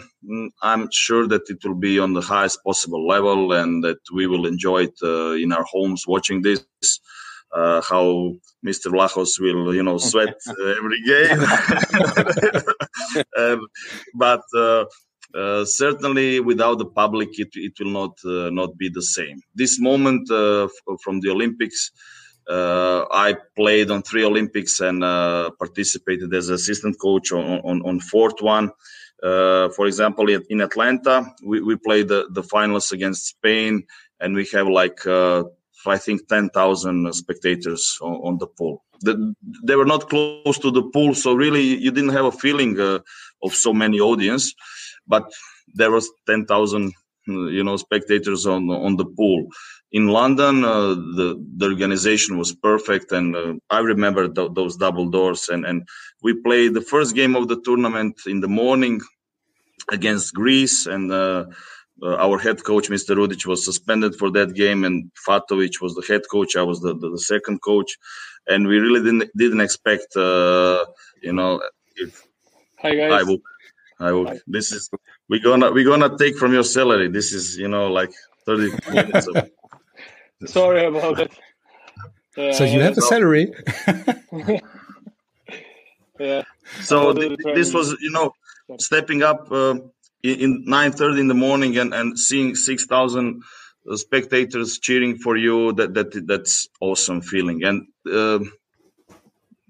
[0.62, 4.46] I'm sure that it will be on the highest possible level and that we will
[4.46, 6.64] enjoy it uh, in our homes watching this
[7.52, 8.32] uh, how
[8.64, 8.86] Mr.
[8.92, 11.40] Vlachos will, you know, sweat uh, every game.
[13.38, 13.66] um,
[14.14, 14.84] but uh,
[15.34, 19.40] uh, certainly, without the public, it, it will not uh, not be the same.
[19.54, 20.68] This moment uh,
[21.02, 21.90] from the Olympics,
[22.48, 28.70] I played on three Olympics and participated as assistant coach on on, on fourth one.
[29.22, 33.84] for example, in Atlanta, we, we played the, the finals against Spain,
[34.18, 35.00] and we have like
[35.86, 38.84] I think 10,000 spectators on, on, the pool.
[39.00, 42.78] The, they were not close to the pool, so really you didn't have a feeling
[42.78, 42.98] uh,
[43.42, 44.54] of so many audience,
[45.06, 45.30] but
[45.74, 46.92] there was 10,000
[47.26, 49.46] you know spectators on on the pool.
[49.92, 55.10] In London, uh, the the organization was perfect, and uh, I remember th- those double
[55.10, 55.48] doors.
[55.48, 55.88] And and
[56.22, 59.00] we played the first game of the tournament in the morning
[59.90, 61.46] against Greece, and uh,
[62.02, 63.16] uh, our head coach, Mr.
[63.16, 66.56] Rudic, was suspended for that game, and Fatovic was the head coach.
[66.56, 67.98] I was the, the, the second coach,
[68.48, 70.84] and we really didn't didn't expect, uh,
[71.22, 71.60] you know,
[71.96, 72.26] if
[72.82, 73.12] Hi guys.
[73.12, 73.38] I will,
[73.98, 74.26] I will.
[74.26, 74.40] Hi.
[74.46, 74.88] This is
[75.28, 77.08] we're gonna we're gonna take from your salary.
[77.08, 78.10] This is you know like
[78.46, 79.26] thirty minutes.
[79.26, 79.50] Of,
[80.46, 81.32] Sorry about it.
[82.38, 83.52] Uh, so you have a salary.
[86.18, 86.42] yeah.
[86.80, 88.32] So th- this was you know
[88.78, 89.52] stepping up.
[89.52, 89.74] Uh,
[90.22, 93.42] in 9:30 in the morning and, and seeing 6,000
[93.94, 97.64] spectators cheering for you that that that's awesome feeling.
[97.64, 98.40] And uh,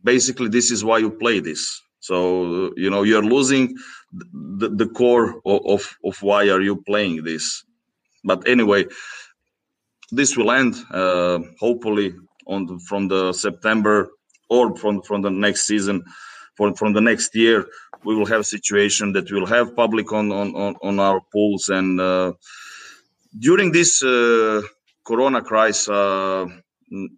[0.03, 1.83] basically this is why you play this.
[2.01, 3.77] So you know you're losing
[4.13, 7.65] the, the core of, of, of why are you playing this.
[8.25, 8.87] But anyway
[10.11, 12.15] this will end uh, hopefully
[12.47, 14.11] on the, from the september
[14.49, 16.03] or from from the next season
[16.57, 17.67] from from the next year
[18.05, 22.01] we will have a situation that we'll have public on on on, our pools and
[22.01, 22.33] uh,
[23.39, 24.63] during this uh,
[25.05, 26.47] corona crisis uh,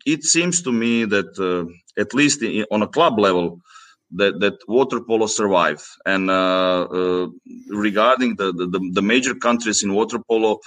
[0.07, 1.65] it seems to me that uh,
[2.01, 3.61] at least in, on a club level
[4.15, 7.27] that, that water polo survived and uh, uh,
[7.71, 10.61] regarding the, the, the major countries in water polo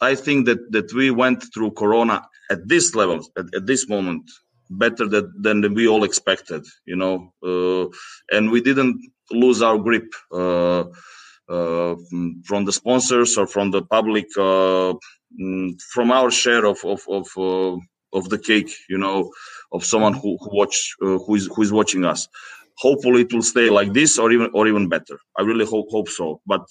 [0.00, 4.24] i think that that we went through corona at this level at, at this moment
[4.70, 7.88] better than we all expected, you know, uh,
[8.36, 9.00] and we didn't
[9.30, 10.84] lose our grip uh,
[11.48, 11.94] uh,
[12.44, 14.94] from the sponsors or from the public, uh,
[15.40, 17.76] mm, from our share of of of, uh,
[18.12, 19.30] of the cake, you know,
[19.72, 22.28] of someone who who watch uh, who is who is watching us.
[22.78, 25.18] Hopefully, it will stay like this, or even or even better.
[25.38, 26.62] I really hope hope so, but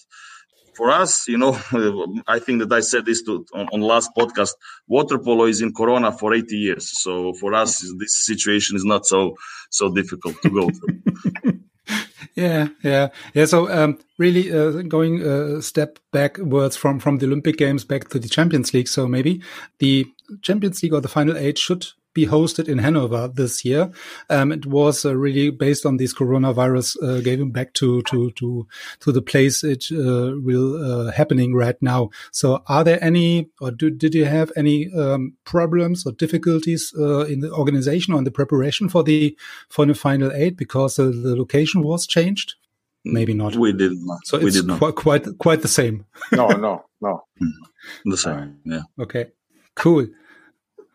[0.75, 1.57] for us, you know,
[2.27, 4.51] I think that I said this to, on, on last podcast.
[4.87, 9.05] Water polo is in Corona for 80 years, so for us, this situation is not
[9.05, 9.35] so
[9.69, 11.59] so difficult to go through.
[12.35, 13.45] yeah, yeah, yeah.
[13.45, 18.19] So, um, really, uh, going a step backwards from from the Olympic Games back to
[18.19, 18.87] the Champions League.
[18.87, 19.41] So maybe
[19.79, 20.05] the
[20.41, 23.91] Champions League or the final eight should be hosted in Hanover this year.
[24.29, 28.67] Um, it was uh, really based on this coronavirus, uh, giving back to to to
[28.99, 32.09] to the place it uh, will uh, happening right now.
[32.31, 37.25] So, are there any, or do, did you have any um, problems or difficulties uh,
[37.25, 39.37] in the organization or in the preparation for the
[39.69, 42.55] for the final eight because the location was changed?
[43.05, 43.55] Maybe not.
[43.55, 44.19] We did not.
[44.25, 44.79] So we it's did not.
[44.79, 46.05] Quite, quite quite the same.
[46.31, 47.25] no, no, no.
[48.05, 48.59] The same.
[48.63, 48.83] Yeah.
[48.99, 49.31] Okay.
[49.75, 50.07] Cool.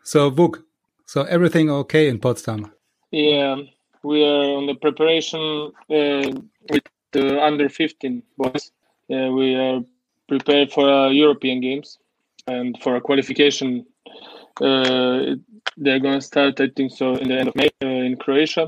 [0.03, 0.63] So, Vuk,
[1.09, 2.71] so everything okay in Potsdam?
[3.09, 3.55] Yeah,
[4.03, 8.71] we are on the preparation uh, with the under 15 boys.
[9.11, 9.81] Uh, we are
[10.27, 11.97] prepared for uh, European games
[12.45, 13.87] and for a qualification.
[14.61, 15.33] Uh,
[15.77, 18.67] they're going to start, I think, so in the end of May uh, in Croatia,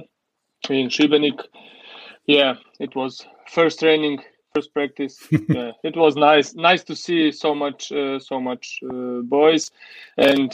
[0.67, 1.39] in Šibenik.
[2.25, 4.17] Yeah, it was first training,
[4.56, 5.27] first practice.
[5.47, 8.80] yeah, it was nice, nice to see so much, uh, so much
[9.30, 9.69] boys,
[10.17, 10.51] and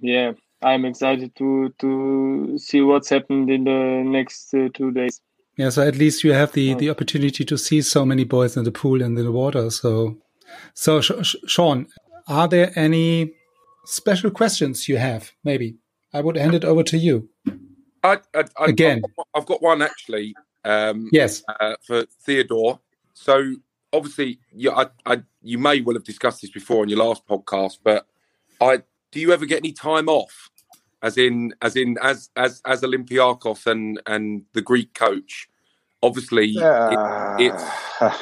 [0.00, 5.20] yeah, I'm excited to to see what's happened in the next uh, two days.
[5.56, 8.62] Yeah, so at least you have the, the opportunity to see so many boys in
[8.62, 9.70] the pool and in the water.
[9.70, 10.16] So,
[10.74, 11.88] so Sh Sh Sean,
[12.28, 13.32] are there any
[13.84, 15.32] special questions you have?
[15.42, 15.76] Maybe
[16.12, 17.28] I would hand it over to you.
[18.04, 19.02] I, I, I, Again.
[19.04, 20.34] I've got, I've got one actually.
[20.64, 21.42] Um, Yes.
[21.48, 22.78] uh, for Theodore.
[23.14, 23.56] So
[23.92, 27.78] obviously, you, I, I, you may well have discussed this before on your last podcast,
[27.82, 28.06] but
[28.60, 30.50] I do you ever get any time off,
[31.02, 35.48] as in as in as as as Olympiakos and and the Greek coach?
[36.02, 36.98] Obviously, it,
[37.38, 37.62] it's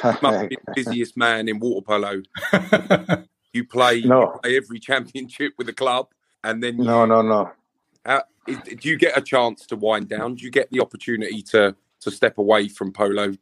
[0.03, 2.21] you must be the busiest man in water polo.
[3.53, 4.21] You play, No.
[4.21, 6.09] you play every championship with the club,
[6.43, 7.51] and then you, no, no, no.
[8.05, 10.35] how, do you get a chance to wind down?
[10.35, 13.33] Do you get the opportunity to to step away from polo?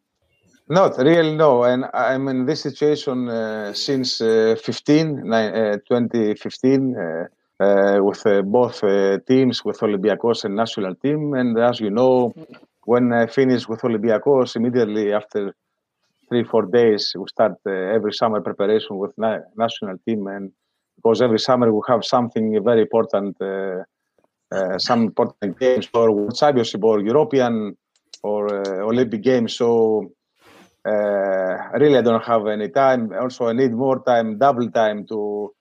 [0.67, 1.63] Not really, no.
[1.63, 8.25] And I'm in this situation uh, since uh, 15, ni- uh, 2015, uh, uh, with
[8.25, 8.81] uh, both
[9.27, 11.35] teams, with Olympiacos and national team.
[11.35, 12.33] And as you know,
[12.85, 15.53] when I finish with Olympiacos, immediately after
[16.29, 20.25] three, four days, we start every summer preparation with na- national team.
[20.25, 20.51] And
[20.95, 23.37] because every summer we have something very important,
[24.77, 27.77] some important games or Championship or European
[28.23, 28.47] or
[28.81, 29.55] Olympic Games.
[29.55, 30.11] So
[30.85, 33.11] really, I don't have any time.
[33.13, 35.51] Also, I need more time, double time to,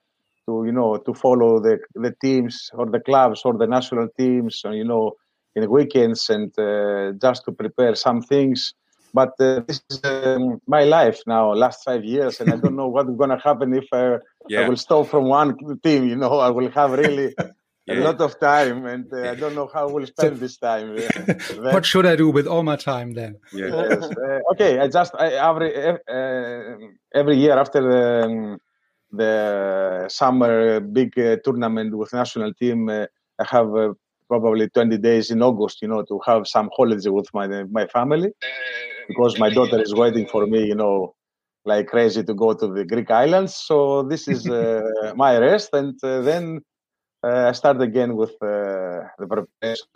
[0.47, 4.63] to you know, to follow the the teams or the clubs or the national teams,
[4.65, 5.13] and, you know,
[5.55, 8.75] in the weekends and uh, just to prepare some things.
[9.13, 12.89] But uh, this is um, my life now, last five years, and I don't know
[12.95, 14.17] what's going to happen if I,
[14.59, 16.09] I will stop from one team.
[16.09, 17.35] You know, I will have really
[17.88, 18.05] a Yeah.
[18.05, 20.97] lot of time, and uh, I don't know how we'll spend this time.
[21.73, 23.37] What should I do with all my time then?
[23.53, 23.68] yeah.
[23.90, 24.03] yes.
[24.03, 26.77] Uh, okay, I just I, every uh,
[27.14, 28.59] every year after the, um,
[29.12, 33.07] the summer big uh, tournament with national team, uh,
[33.38, 33.92] I have uh,
[34.29, 38.31] probably 20 days in August, you know, to have some holiday with my my family
[39.09, 41.14] because my daughter is waiting for me, you know,
[41.64, 43.55] like crazy to go to the Greek islands.
[43.55, 46.61] So this is uh, my rest, and uh, then
[47.25, 49.87] I start again with uh, the preparation.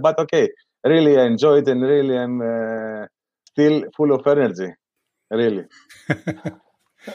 [0.00, 0.50] But okay,
[0.84, 3.06] really I enjoy it, and really I'm uh,
[3.52, 4.70] still full of energy.
[5.30, 5.64] Really,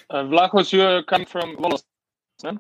[0.10, 1.84] Uh, Vlachos, you come from Volos,
[2.44, 2.60] man?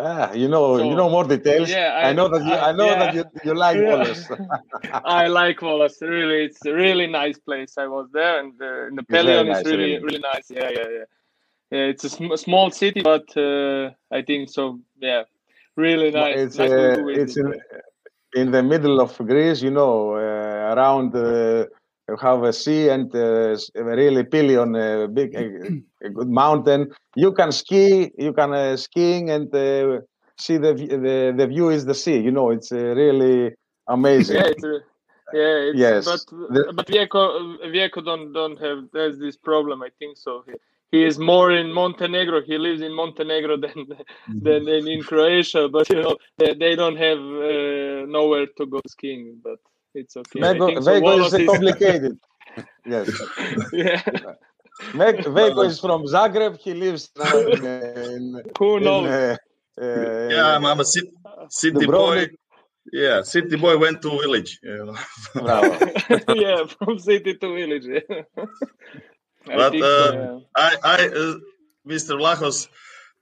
[0.00, 1.70] ah, you know, So- you know more details.
[1.70, 2.98] Yeah, I, I- know that you, I- I, know yeah.
[2.98, 3.90] that you, you like Yeah.
[3.90, 4.28] Wallace.
[5.22, 6.00] I like Volos.
[6.00, 7.78] Really, it's a really nice place.
[7.78, 10.04] I was there, and uh, the Pelion nice, is really, really.
[10.04, 10.50] really nice.
[10.50, 11.04] Yeah, yeah, yeah.
[11.70, 14.80] Yeah, it's a sm- small city, but uh, I think so.
[15.00, 15.22] Yeah,
[15.76, 16.36] really nice.
[16.36, 17.52] it's nice uh, it's in,
[18.34, 21.66] in the middle of Greece, you know, uh, around uh,
[22.08, 25.46] you have a sea and uh, s- really Pelion, a big, a,
[26.06, 26.90] a good mountain.
[27.16, 30.00] You can ski, you can uh, skiing and uh,
[30.38, 32.18] see the, the the view is the sea.
[32.18, 33.52] You know, it's uh, really
[33.88, 34.36] amazing.
[34.36, 34.78] Yeah, it's, uh,
[35.32, 36.04] yeah, it's, Yes.
[36.04, 39.82] but The- but Vjeko Vjeko don't don't have there's this problem.
[39.82, 40.44] I think so.
[40.46, 40.52] He,
[40.90, 42.42] he is more in Montenegro.
[42.42, 43.86] He lives in Montenegro than
[44.42, 45.68] than in, in Croatia.
[45.68, 49.40] But you know they, they don't have uh, nowhere to go skiing.
[49.42, 49.58] But
[49.94, 50.40] it's okay.
[50.40, 50.90] I Vjeko, think so.
[50.92, 52.18] Vjeko is uh, complicated.
[52.86, 53.08] yes.
[53.72, 54.02] yeah,
[54.94, 56.58] Ve- Vjeko is from Zagreb.
[56.58, 59.06] He lives now in, uh, in, who in knows?
[59.10, 59.36] uh,
[59.80, 61.10] uh, Yeah, I'm, I'm a city,
[61.48, 62.28] city boy.
[62.92, 64.60] Yeah, city boy went to village.
[64.62, 64.96] You know.
[66.28, 67.86] Yeah, from city to village.
[67.86, 68.44] yeah.
[69.48, 70.42] I But, think uh, so.
[70.56, 71.34] I, I, uh,
[71.86, 72.16] Mr.
[72.16, 72.68] Vlachos,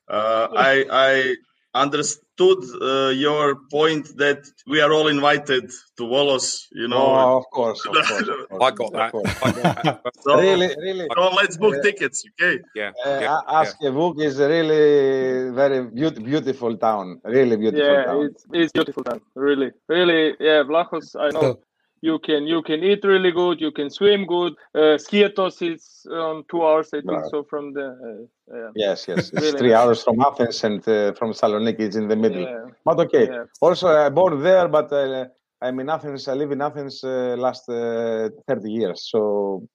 [0.08, 1.34] uh, I, I
[1.74, 6.66] understood uh, your point that we are all invited to Volos.
[6.72, 8.28] You know, Oh, of course, of course.
[8.28, 9.14] Of course I got that.
[9.42, 10.02] I got that.
[10.20, 11.08] so, Really, really.
[11.16, 12.60] so let's book Uh, tickets, okay?
[12.74, 17.20] Yeah, Uh, yeah, A- Askevuk is a really very beaut- beautiful town.
[17.24, 18.24] Really beautiful yeah, town.
[18.26, 19.20] it's it's beautiful town.
[19.34, 20.36] Really, really.
[20.38, 21.16] Yeah, Vlachos.
[21.18, 21.60] I know So,
[22.02, 23.60] you can you can eat really good.
[23.60, 24.52] You can swim good.
[24.74, 27.30] Uh, Skiathos is on two hours, I think, Right.
[27.30, 27.86] so from the.
[28.08, 28.70] Uh, yeah.
[28.74, 29.32] Yes, yes.
[29.32, 29.78] It's Really three nice.
[29.80, 32.42] hours from Athens and uh, from Saloniki is in the middle.
[32.42, 33.26] Yeah, But okay.
[33.26, 33.44] yeah.
[33.60, 35.26] Also, I born there, but uh,
[35.60, 36.26] I'm in Athens.
[36.28, 39.08] I live in Athens uh, last uh, 30 years.
[39.10, 39.66] So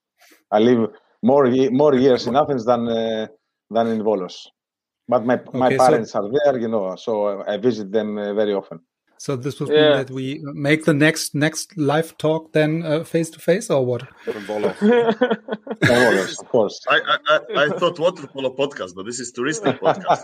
[0.51, 0.89] I live
[1.23, 3.27] more more years in Athens than uh,
[3.71, 4.47] than in Volos.
[5.07, 8.33] But my my Okay, so- parents are there, you know, so I visit them uh,
[8.33, 8.79] very often.
[9.17, 9.81] So this would Yeah.
[9.81, 14.03] mean that we make the next next live talk then face to face or what?
[14.23, 14.77] from Volos.
[16.41, 16.79] Of course.
[16.89, 20.23] I, I, I, I thought water polo podcast, but this is touristic podcast.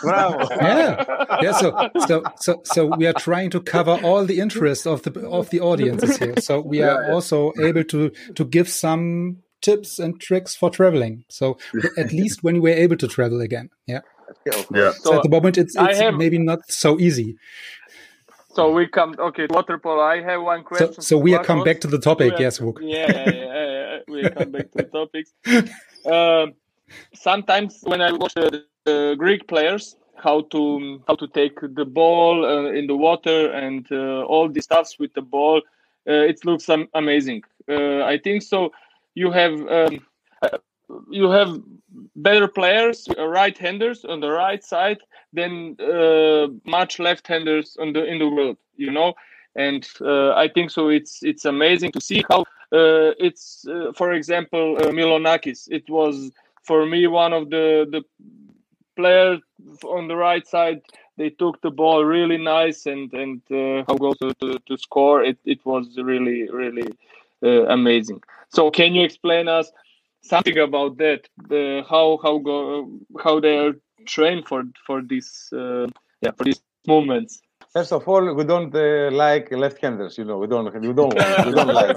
[0.02, 0.48] Bravo.
[0.56, 1.04] Yeah,
[1.42, 1.52] yeah.
[1.52, 5.50] So so so so we are trying to cover all the interests of the of
[5.50, 6.34] the audiences here.
[6.40, 11.24] So we are also able to to give some tips and tricks for traveling.
[11.28, 11.58] So
[11.96, 13.70] at least when we're able to travel again.
[13.86, 14.00] Yeah.
[14.44, 14.90] Yeah, yeah.
[14.92, 17.36] So, So at the moment it's, it's have- maybe not so easy.
[18.56, 20.00] So we come okay water polo.
[20.00, 20.94] I have one question.
[20.94, 22.32] So, so we are come back to the topic.
[22.32, 22.78] are, yes, Vuk.
[22.80, 25.30] Yeah, yeah, yeah, we come back to the topics.
[26.06, 26.54] Um,
[27.14, 32.44] sometimes when I watch the, the, Greek players, how to how to take the ball
[32.44, 35.56] uh, in the water and uh, all the stuffs with the ball,
[36.08, 37.42] uh, it looks amazing.
[37.68, 38.70] Uh, I think so.
[39.14, 40.06] You have um,
[40.42, 40.58] uh,
[41.10, 41.60] you have
[42.16, 44.98] better players, uh, right-handers on the right side
[45.32, 45.76] than
[46.64, 48.56] much left-handers on the in the world.
[48.76, 49.14] You know,
[49.54, 50.88] and I think so.
[50.88, 55.68] It's it's amazing to see how it's for example Mylonakis.
[55.70, 56.30] It was
[56.62, 58.02] for me one of the the
[58.96, 59.40] players
[59.84, 60.80] on the right side
[61.16, 65.22] they took the ball really nice and and uh, how go to, to, to, score
[65.22, 66.88] it it was really really
[67.42, 69.70] uh, amazing so can you explain us
[70.28, 72.88] something about that the how how go
[73.22, 73.74] how they are
[74.06, 75.86] trained for for this uh,
[76.22, 77.42] yeah for these movements
[77.76, 80.16] First of all, we don't uh, like left-handers.
[80.16, 80.72] You know, we don't.
[80.80, 81.12] We don't.
[81.12, 81.96] we don't like.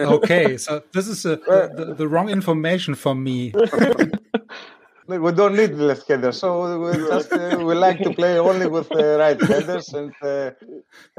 [0.00, 3.52] okay, so this is a, the, the, wrong information for me.
[5.06, 9.16] we don't need left-handers, so we just uh, we like to play only with uh,
[9.16, 10.50] right-handers, and uh,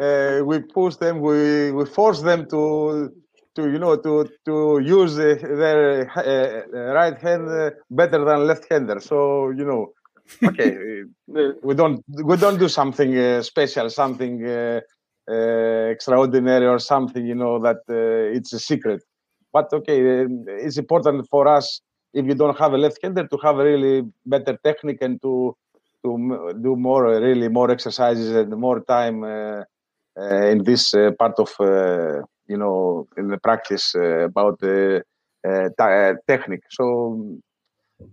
[0.01, 1.21] uh, we push them.
[1.21, 3.09] We we force them to
[3.57, 4.13] to you know to
[4.45, 4.55] to
[4.97, 6.05] use their
[6.99, 7.45] right hand
[7.89, 8.99] better than left-hander.
[8.99, 9.93] So you know
[10.49, 10.71] okay,
[11.67, 14.81] we don't we don't do something uh, special, something uh,
[15.29, 19.01] uh, extraordinary, or something you know that uh, it's a secret.
[19.51, 21.81] But okay, um, it's important for us
[22.13, 25.55] if you don't have a left-hander to have a really better technique and to
[26.03, 29.63] to do more uh, really more exercises and more time uh,
[30.53, 31.51] in this part of
[32.47, 35.03] you know in the practice about the
[36.27, 36.63] technique.
[36.69, 37.37] So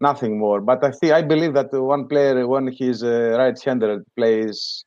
[0.01, 0.61] nothing more.
[0.61, 4.85] But I think I believe that one player, when he's a right-hander, plays,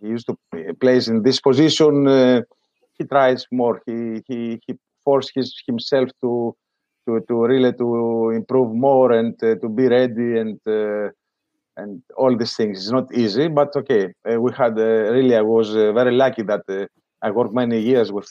[0.00, 2.06] he used to play, plays in this position.
[2.06, 2.42] Uh,
[2.98, 3.82] he tries more.
[3.86, 4.74] He he he
[5.04, 6.54] forces himself to
[7.06, 11.10] to to really to improve more and uh, to be ready and uh,
[11.76, 12.78] and all these things.
[12.78, 14.12] It's not easy, but okay.
[14.28, 15.36] Uh, we had uh, really.
[15.36, 16.64] I was uh, very lucky that
[17.22, 18.30] I worked many years with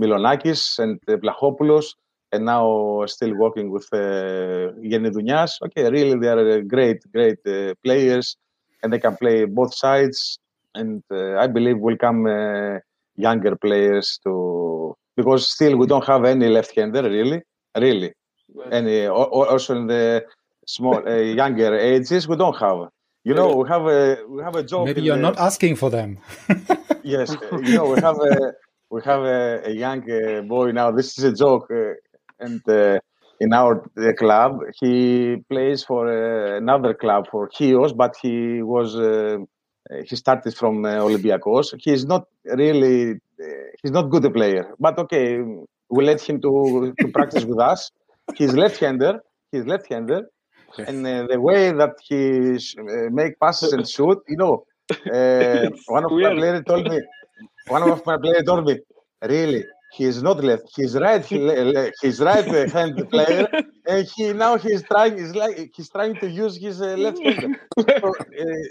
[0.00, 1.94] Mylonakis and Vlachopoulos
[2.32, 4.72] and now still working with uh,
[5.14, 5.58] Dunyas.
[5.66, 8.36] Okay, really, they are uh, great, great uh, players,
[8.82, 10.38] and they can play both sides.
[10.74, 12.78] And uh, I believe will come uh,
[13.16, 17.42] younger players to because still we don't have any left-hander really,
[17.76, 18.12] really.
[18.70, 20.24] Any also in the
[20.66, 22.88] small uh, younger ages we don't have.
[23.24, 24.86] You know, we have a we have a joke.
[24.86, 26.18] Maybe you're the, not asking for them.
[27.14, 27.36] yes,
[27.66, 28.52] you know, we have a
[28.90, 30.02] we have a, a young
[30.48, 30.90] boy now.
[30.90, 31.70] This is a joke
[32.40, 32.98] and uh,
[33.40, 33.84] in our
[34.18, 39.38] club he plays for uh, another club for Chios, but he was uh,
[40.08, 41.74] he started from Olympiacos.
[41.78, 43.14] He's not really
[43.82, 45.38] he's not good a player, but okay,
[45.90, 47.90] we let him to to practice with us.
[48.32, 49.20] He's left-hander.
[49.52, 50.22] He's left-hander,
[50.86, 55.70] and uh, the way that he sh- uh, make passes and shoot, you know, uh,
[55.86, 57.00] one of my players told me,
[57.68, 58.78] one of my players told me,
[59.22, 60.64] really, he's not left.
[60.74, 61.24] He's right.
[61.24, 63.48] He's right hand player,
[63.86, 65.18] and he now he's trying.
[65.18, 67.56] He's like he's trying to use his uh, left hand.
[67.78, 68.14] So, uh,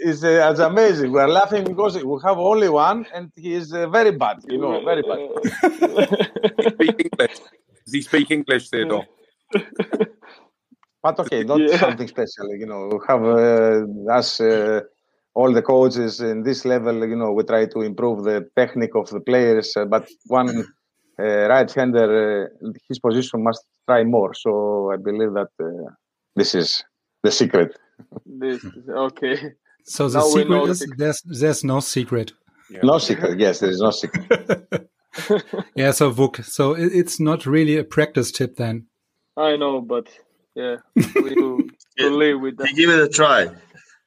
[0.08, 1.12] it's, uh, it's amazing.
[1.12, 4.38] We're laughing because we have only one, and he is uh, very bad.
[4.48, 5.18] You know, very bad.
[6.72, 7.38] speak English.
[7.84, 9.06] Does he speak English, Theodore?
[11.02, 11.78] but okay, not yeah.
[11.78, 12.54] something special.
[12.54, 14.40] You know, we have uh, us.
[15.38, 18.94] Uh, all the coaches in this level, you know, we try to improve the technique
[18.94, 19.76] of the players.
[19.88, 20.64] but one
[21.18, 24.34] uh, right-hander, uh, his position must try more.
[24.34, 25.90] So I believe that uh,
[26.36, 26.84] this is
[27.22, 27.76] the secret.
[28.26, 29.54] This okay.
[29.84, 32.32] So the now secret is there's there's no secret.
[32.68, 32.80] Yeah.
[32.82, 33.38] No secret.
[33.40, 34.90] Yes, there is no secret.
[35.74, 35.92] yeah.
[35.92, 36.44] So Vuk.
[36.44, 38.86] So it, it's not really a practice tip then.
[39.34, 40.06] I know, but
[40.54, 42.74] yeah, we to, to live with that.
[42.76, 43.48] Give it a try.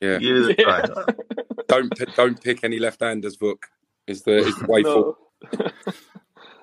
[0.02, 1.16] Yeah, give it a
[1.68, 3.38] don't don't pick any left-handers.
[3.38, 3.64] Vuk
[4.08, 4.94] is the is the way no.
[4.94, 5.74] forward.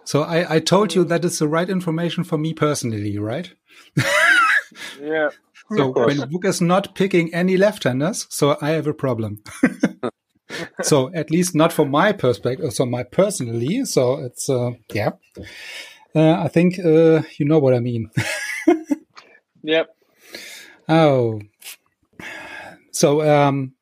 [0.05, 3.53] So I, I told you that is the right information for me personally, right?
[5.01, 5.29] yeah.
[5.77, 9.43] So when Vuk is not picking any left-handers, so I have a problem.
[10.83, 13.85] so at least not from my perspective, so my personally.
[13.85, 15.11] So it's uh, yeah.
[16.15, 18.11] Uh, I think uh, you know what I mean.
[19.63, 19.95] yep.
[20.89, 21.43] Oh.
[22.99, 23.75] So um,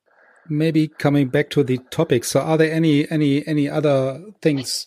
[0.49, 2.25] maybe coming back to the topic.
[2.25, 4.87] So are there any any any other things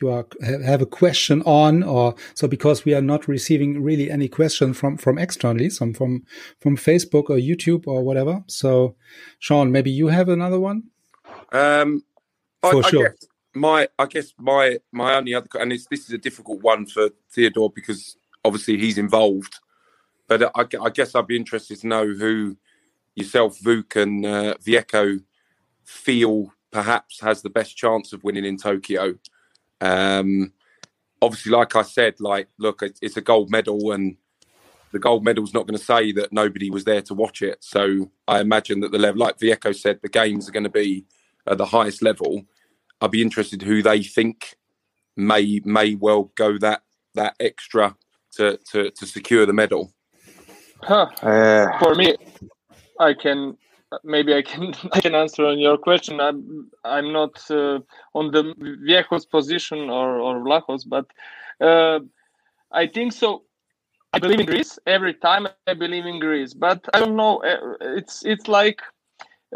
[0.00, 0.26] you are
[0.64, 4.96] have a question on or so because we are not receiving really any question from
[4.96, 6.24] from externally some from
[6.60, 8.96] from facebook or youtube or whatever so
[9.38, 10.82] sean maybe you have another one
[11.52, 12.02] Um,
[12.64, 13.08] I, For I sure.
[13.08, 16.86] guess my, I guess my, my only other, and it's, this is a difficult one
[16.86, 19.54] for Theodore because obviously he's involved.
[20.26, 22.56] But I, I guess I'd be interested to know who
[23.14, 25.22] yourself, Vuk, and uh, Vjeko
[25.84, 29.14] feel perhaps has the best chance of winning in Tokyo.
[29.80, 30.52] Um,
[31.22, 34.16] obviously, like I said, like look, it's, it's a gold medal, and
[34.92, 37.58] the gold medal's not going to say that nobody was there to watch it.
[37.60, 41.04] So I imagine that the level, like Vjeko said, the games are going to be
[41.46, 42.44] at the highest level.
[43.00, 44.56] I'd be interested who they think
[45.16, 46.82] may may well go that
[47.14, 47.96] that extra
[48.36, 49.92] to to, to secure the medal.
[50.82, 51.06] Huh.
[51.22, 52.14] Uh, For me,
[53.00, 53.56] I can
[54.04, 56.20] maybe I can I can answer on your question.
[56.20, 57.80] I'm I'm not uh,
[58.14, 58.54] on the
[58.88, 61.06] Vjeko's position or or Vlahos, but
[61.60, 62.00] uh,
[62.72, 63.44] I think so.
[64.14, 65.64] I believe in Greece every time.
[65.68, 67.42] I believe in Greece, but I don't know.
[67.44, 68.80] uh, It's it's like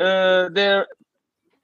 [0.00, 0.86] uh, there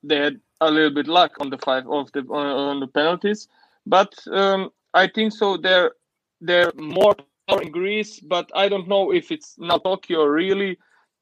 [0.03, 3.47] They had a little bit luck on the five of the on, on the penalties,
[3.87, 5.57] but um, I think so.
[5.57, 5.93] They're
[6.41, 7.15] they're more
[7.63, 10.77] in Greece, but I don't know if it's now Tokyo really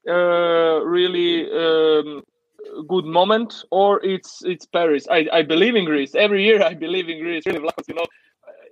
[0.07, 2.23] uh, really um,
[2.87, 5.07] good moment or it's it's Paris.
[5.09, 6.61] I, I believe in Greece every year.
[6.63, 7.45] I believe in Greece.
[7.45, 8.05] Really, you know,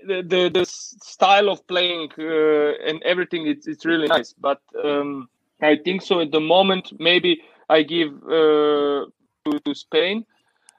[0.06, 3.48] the the, the style of playing uh, and everything.
[3.48, 4.34] It's it's really nice.
[4.34, 5.30] But um,
[5.62, 6.20] I think so.
[6.22, 9.06] At the moment, maybe I give uh,
[9.46, 10.26] to to Spain.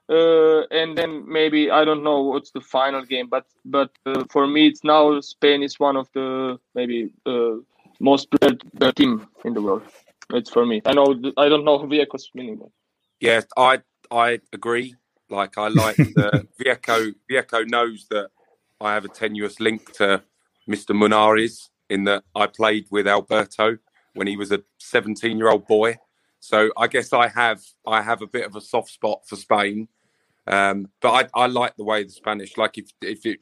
[0.09, 4.47] Uh, and then maybe I don't know what's the final game, but but uh, for
[4.47, 7.57] me it's now Spain is one of the maybe uh,
[7.99, 9.83] most prepared uh, team in the world.
[10.33, 10.81] It's for me.
[10.83, 12.71] I know I don't know Vjeko's winning, but
[13.19, 14.95] Yeah, I I agree.
[15.29, 17.13] Like I like the Vjeko.
[17.29, 18.29] Vjeko knows that
[18.81, 20.23] I have a tenuous link to
[20.69, 20.91] Mr.
[20.91, 23.77] Munárriz in that I played with Alberto
[24.13, 25.97] when he was a 17 year old boy.
[26.39, 29.87] So I guess I have I have a bit of a soft spot for Spain.
[30.47, 33.39] Um, but I, I like the way the Spanish like if if it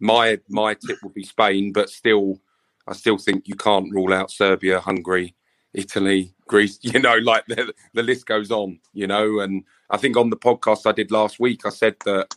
[0.00, 2.40] my my tip would be Spain, but still
[2.88, 5.34] I still think you can't rule out Serbia, Hungary,
[5.74, 9.40] Italy, Greece, you know, like the, the list goes on, you know.
[9.40, 12.34] And I think on the podcast I did last week, I said that,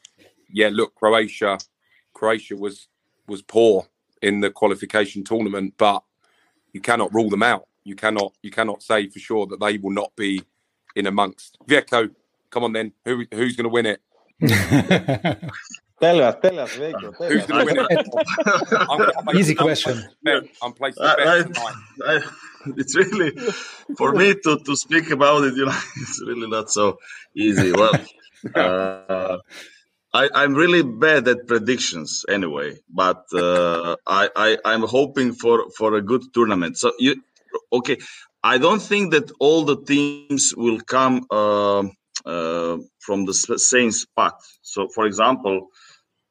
[0.52, 1.58] yeah, look, Croatia,
[2.14, 2.88] Croatia was
[3.28, 3.88] was poor
[4.22, 6.04] in the qualification tournament, but
[6.74, 7.68] you cannot rule them out.
[7.84, 10.44] You cannot you cannot say for sure that they will not be
[10.96, 11.58] in amongst.
[11.68, 12.10] Vjeko,
[12.50, 14.02] come on then, who who's going to win it?
[16.02, 17.48] tell us, tell us, Vjeko, tell Who's us.
[17.48, 18.08] going to win it?
[18.90, 19.94] I'm, I'm Easy I'm question.
[19.94, 20.44] placing the bet.
[20.62, 21.76] I'm placing the bet tonight.
[22.78, 23.32] It's really
[23.97, 25.55] for me to, to speak about it.
[25.55, 26.97] You know, it's really not so
[27.36, 27.72] easy.
[27.72, 27.93] Well,
[28.55, 29.38] uh,
[30.14, 35.95] I, I'm really bad at predictions anyway, but uh, I, I I'm hoping for for
[35.95, 36.78] a good tournament.
[36.78, 37.22] So you
[37.72, 37.97] okay?
[38.43, 41.84] I don't think that all the teams will come uh,
[42.26, 44.36] uh, from the same spot.
[44.61, 45.70] So, for example,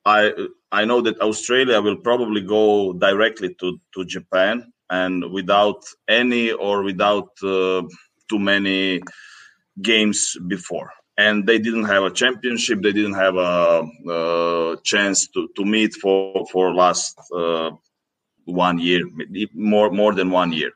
[0.05, 0.33] I
[0.71, 6.83] I know that Australia will probably go directly to to Japan and without any or
[6.83, 7.83] without uh,
[8.29, 9.01] too many
[9.81, 10.91] games before.
[11.17, 12.83] And they didn't have a championship.
[12.83, 13.83] They didn't have a,
[14.17, 17.71] uh chance to, to meet for for last uh,
[18.45, 19.03] one year,
[19.55, 20.73] more more than one year.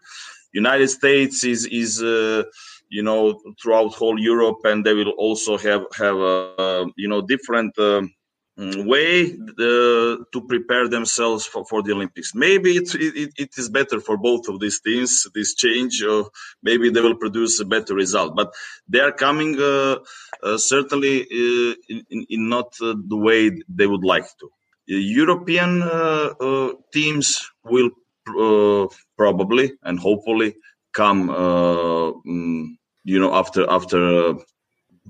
[0.53, 2.43] United States is is uh,
[2.89, 7.73] you know throughout whole Europe, and they will also have have a you know different.
[8.59, 12.35] Mm, way uh, to prepare themselves for, for the Olympics.
[12.35, 16.03] Maybe it, it, it is better for both of these teams, this change,
[16.63, 18.37] maybe they will produce a better result.
[18.37, 18.53] But
[18.89, 19.97] they are coming uh,
[20.43, 24.51] uh, certainly uh, in, in, not uh, the way they would like to.
[24.87, 25.83] European
[26.93, 27.91] teams will
[29.17, 30.55] probably and hopefully
[30.93, 32.67] come, mm,
[33.03, 34.35] you know, after after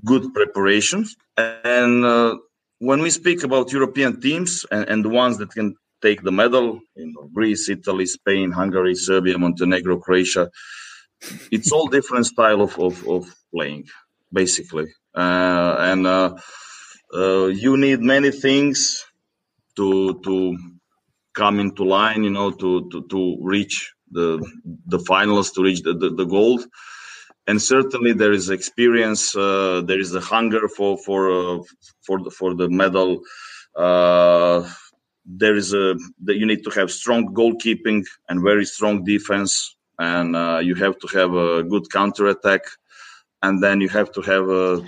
[0.03, 2.39] good preparations and.
[2.79, 6.79] When we speak about European teams and, and the ones that can take the medal,
[6.95, 10.49] you know, Greece, Italy, Spain, Hungary, Serbia, Montenegro, Croatia,
[11.51, 13.85] it's all different style of, of, of playing,
[14.31, 14.85] basically.
[15.15, 16.35] Uh, and uh,
[17.13, 19.03] uh, you need many things
[19.75, 20.57] to to
[21.33, 24.45] come into line, you know, to to, to reach the
[24.85, 26.63] the finals, to reach the, the, the gold
[27.47, 31.59] and certainly there is experience uh, there is a hunger for for uh,
[32.01, 33.21] for the for the medal.
[33.75, 34.69] Uh,
[35.25, 35.95] there is a
[36.27, 39.75] you need to have strong goalkeeping and very strong defense.
[39.99, 42.61] And uh, you have to have a good counter attack,
[43.41, 44.85] and then you have to have a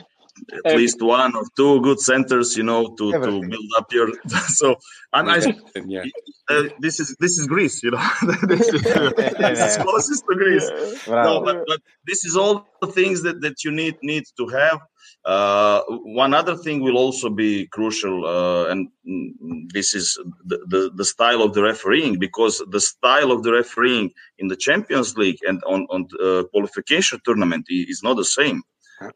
[0.65, 4.09] at least one or two good centers, you know, to, to build up your.
[4.47, 4.75] so
[5.13, 5.53] I'm, I,
[5.85, 6.03] yeah.
[6.49, 8.09] uh, this is this is Greece, you know.
[8.47, 10.69] this, is, this is closest to Greece.
[11.07, 14.79] No, but, but this is all the things that, that you need need to have.
[15.25, 18.87] Uh, one other thing will also be crucial, uh, and
[19.73, 24.11] this is the, the, the style of the refereeing, because the style of the refereeing
[24.37, 28.63] in the Champions League and on on uh, qualification tournament is not the same.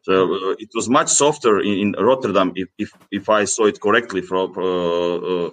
[0.02, 3.80] So uh, it was much softer in, in, Rotterdam, if, if, if I saw it
[3.80, 5.50] correctly from uh, uh,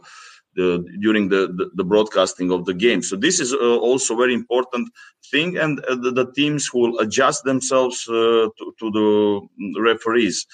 [0.55, 3.01] the, during the, the, the, broadcasting of the game.
[3.01, 4.89] So this is uh, also very important
[5.31, 10.45] thing, and uh, the, the, teams will adjust themselves uh, to, to, the referees.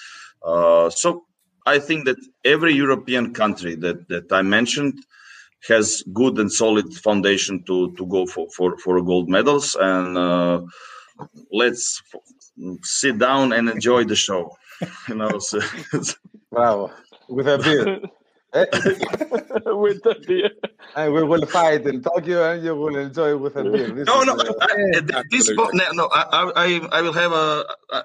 [0.42, 1.24] so
[1.66, 4.94] I think that every European country that, that I mentioned
[5.68, 10.68] has good and solid foundation to, to go for, for, for gold medals and
[11.52, 12.00] let's
[12.82, 14.56] sit down and enjoy the show.
[15.08, 15.60] You know, so,
[16.50, 16.92] bravo
[17.28, 18.00] with a beer.
[18.54, 20.50] with a beer.
[20.96, 23.88] And we will fight in Tokyo, and you will enjoy with a beer.
[23.88, 27.64] This no, no, uh, I, this no, no, I, I, I will have a.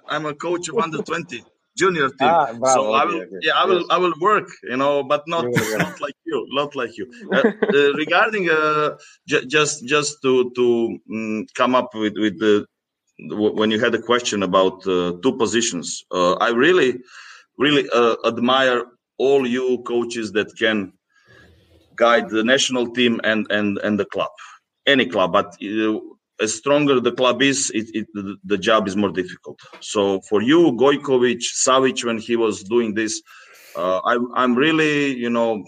[0.10, 1.43] I'm a coach of under twenty
[1.78, 2.30] junior team.
[2.30, 3.38] Ah, so I will, okay.
[3.41, 3.88] yeah, I will, yes.
[3.89, 7.12] I will work, you know, but not, not like you, not like you.
[7.34, 7.43] Uh,
[7.74, 8.97] uh, regarding uh,
[9.28, 12.66] j- just, just to to um, come up with with the
[13.20, 16.99] when you had a question about uh, two positions, uh, I really,
[17.57, 18.86] really uh, admire
[19.18, 20.93] all you coaches that can
[21.95, 24.32] guide the national team and and and the club,
[24.88, 25.32] any club.
[25.32, 25.99] But uh,
[26.41, 28.07] as stronger the club is, it, it,
[28.43, 29.59] the, job is more difficult.
[29.80, 33.22] So for you, Gojkovic, Savic, when he was doing this,
[33.76, 35.64] uh, I, I'm really, you know,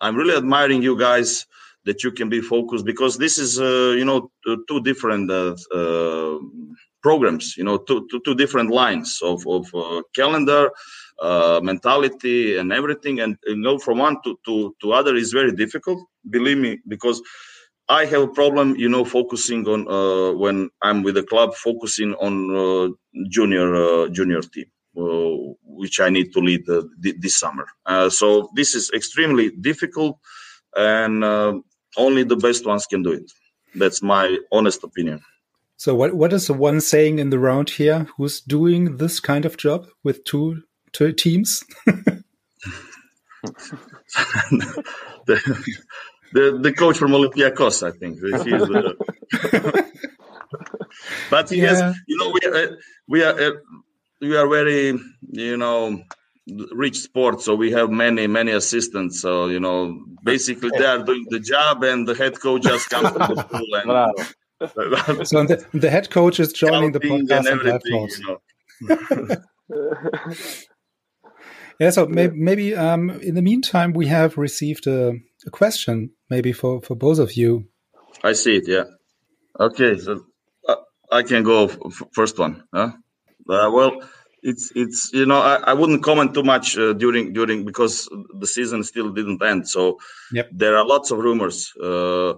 [0.00, 1.46] I'm really admiring you guys
[1.84, 4.30] that you can be focused because this is uh, you know
[4.68, 6.38] two different uh, uh,
[7.02, 10.70] programs you know two, two, two different lines of, of uh, calendar
[11.20, 13.20] uh, mentality and everything.
[13.20, 17.22] And you know from one to, to, to other is very difficult believe me because
[17.88, 22.14] i have a problem you know focusing on uh, when i'm with the club focusing
[22.16, 22.94] on
[23.30, 24.66] junior junior team
[25.64, 26.66] which i need to lead
[26.98, 27.66] this summer.
[28.10, 30.18] So this is extremely difficult
[30.76, 31.54] and uh,
[31.96, 33.32] only the best ones can do it.
[33.74, 35.22] That's my honest opinion.
[35.76, 38.06] So, what what is the one saying in the round here?
[38.16, 40.62] Who's doing this kind of job with two,
[40.92, 41.64] two teams?
[41.86, 42.24] the,
[46.32, 48.20] the, the coach from Olympiacos, I think.
[51.30, 51.68] but he yeah.
[51.68, 52.78] has, you know, we are,
[53.08, 53.52] we are uh,
[54.20, 54.98] we are very,
[55.30, 56.02] you know,
[56.72, 61.24] rich sport so we have many many assistants so you know basically they are doing
[61.30, 65.90] the job and the head coach just comes to the pool and so the, the,
[65.90, 69.36] head coach is joining the podcast and everything, you know.
[71.80, 75.14] yeah so maybe, maybe um, in the meantime we have received a,
[75.46, 77.66] a question maybe for for both of you
[78.22, 78.84] i see it yeah
[79.58, 80.22] okay so
[80.68, 80.76] uh,
[81.10, 81.68] i can go
[82.12, 82.92] first one huh?
[83.48, 84.00] Uh, well
[84.42, 88.46] it's it's you know I, I wouldn't comment too much uh, during during because the
[88.46, 89.68] season still didn't end.
[89.68, 89.98] So
[90.32, 90.48] yep.
[90.52, 92.34] there are lots of rumors uh,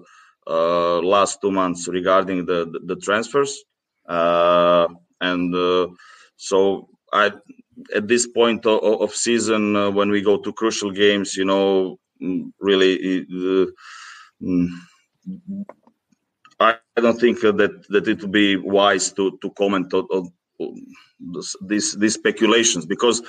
[0.47, 3.65] uh, last two months regarding the the, the transfers,
[4.09, 4.89] uh,
[5.21, 5.89] and uh,
[6.37, 7.33] so I
[7.95, 11.99] at this point of, of season uh, when we go to crucial games, you know,
[12.21, 13.27] mm, really.
[14.43, 14.69] Mm,
[16.59, 20.33] I don't think that that it would be wise to to comment on, on
[21.67, 23.23] these these speculations because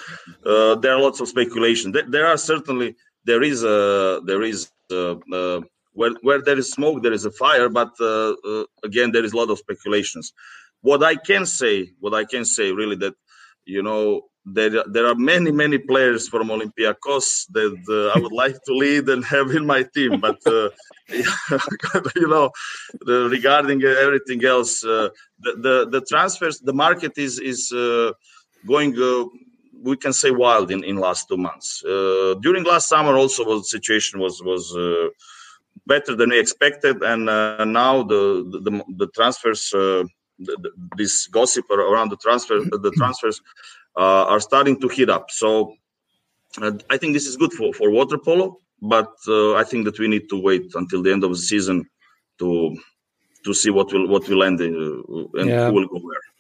[0.46, 1.92] uh, there are lots of speculation.
[1.92, 5.62] There, are certainly there is a there is a, uh,
[5.94, 9.34] where where there is smoke there is a fire, but uh, uh, again there is
[9.34, 10.34] a lot of speculations.
[10.82, 13.16] What I can say, what I can say, really that
[13.66, 18.62] you know there there are many many players from Olympiacos that uh, I would like
[18.64, 20.70] to lead and have in my team, but uh,
[22.16, 22.52] you know
[23.02, 28.12] the, regarding everything else, uh, the, the, the transfers, the market is is uh,
[28.68, 28.96] going.
[29.02, 29.26] Uh,
[29.82, 31.84] we can say wild in, in last two months.
[31.84, 34.74] Uh, during last summer, also the situation was was
[35.86, 39.74] better than we expected, and now the the, the transfers.
[40.40, 43.40] The, this gossip around the transfer the transfers
[43.98, 45.30] uh, are starting to heat up.
[45.30, 45.74] So
[46.62, 50.00] uh, I think this is good for, for water polo, but uh, I think that
[50.00, 51.86] we need to wait until the end of the season
[52.40, 52.78] to
[53.46, 55.68] to see what will what will end and yeah.
[55.68, 56.33] who will go where.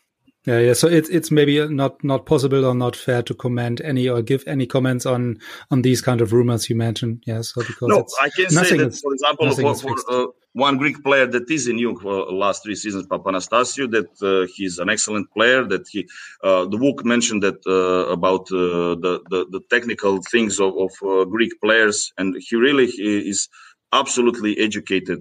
[0.45, 0.73] Yeah, yeah.
[0.73, 4.43] So it's it's maybe not not possible or not fair to comment any or give
[4.45, 5.37] any comments on
[5.71, 7.23] on these kind of rumors you mentioned.
[7.25, 7.41] Yeah.
[7.41, 11.01] So because no, I can say that, is, for example, for, for uh, one Greek
[11.01, 15.31] player that is in Europe for last three seasons, Papanastasiou, that uh, he's an excellent
[15.31, 15.63] player.
[15.63, 16.09] That he,
[16.43, 20.91] uh, the Vuk mentioned that uh, about uh, the, the, the technical things of, of
[21.07, 23.47] uh, Greek players, and he really he is
[23.93, 25.19] absolutely educated,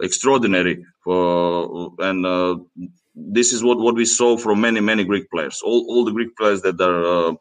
[0.00, 2.24] extraordinary, for, and
[3.28, 5.60] this is what, what we saw from many many Greek players.
[5.64, 7.34] All, all the Greek players that are uh,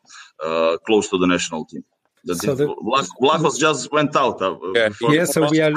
[0.44, 1.84] uh, close to the national team.
[2.26, 2.68] The, so the,
[3.22, 4.42] Vlachos just went out.
[4.42, 5.74] Uh, yeah, yeah so we are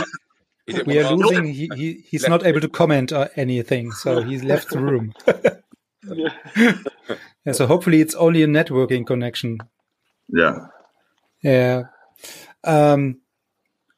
[0.87, 1.47] we are losing.
[1.47, 5.13] He, he he's not able to comment or anything, so he's left the room.
[7.45, 9.59] yeah, so hopefully it's only a networking connection.
[10.29, 10.67] Yeah.
[11.43, 11.85] Yeah.
[12.65, 13.22] Um,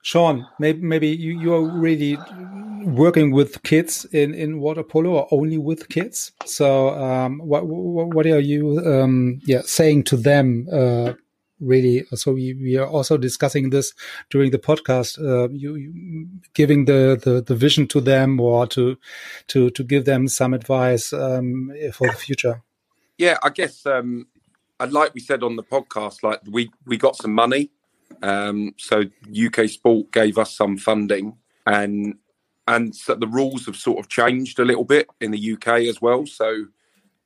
[0.04, 2.18] Sean, maybe maybe you, you are really
[2.84, 6.30] working with kids in, in water polo or only with kids.
[6.44, 10.68] So um, what what are you um, yeah saying to them?
[10.70, 11.14] Uh,
[11.58, 13.94] really, so we, we are also discussing this
[14.28, 15.18] during the podcast.
[15.18, 18.98] Uh, you, you, giving the, the the vision to them or to
[19.46, 22.62] to to give them some advice um, for the future.
[23.16, 24.26] Yeah, I guess um,
[24.86, 27.70] like we said on the podcast, like we we got some money
[28.22, 31.36] um, so UK Sport gave us some funding,
[31.66, 32.16] and
[32.66, 36.00] and so the rules have sort of changed a little bit in the UK as
[36.00, 36.26] well.
[36.26, 36.66] So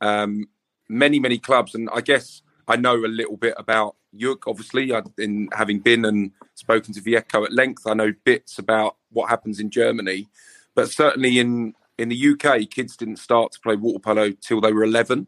[0.00, 0.46] um,
[0.88, 4.44] many many clubs, and I guess I know a little bit about Jug.
[4.46, 8.96] Obviously, I, in having been and spoken to Vjeko at length, I know bits about
[9.10, 10.28] what happens in Germany,
[10.74, 14.72] but certainly in in the UK, kids didn't start to play water polo till they
[14.72, 15.26] were eleven,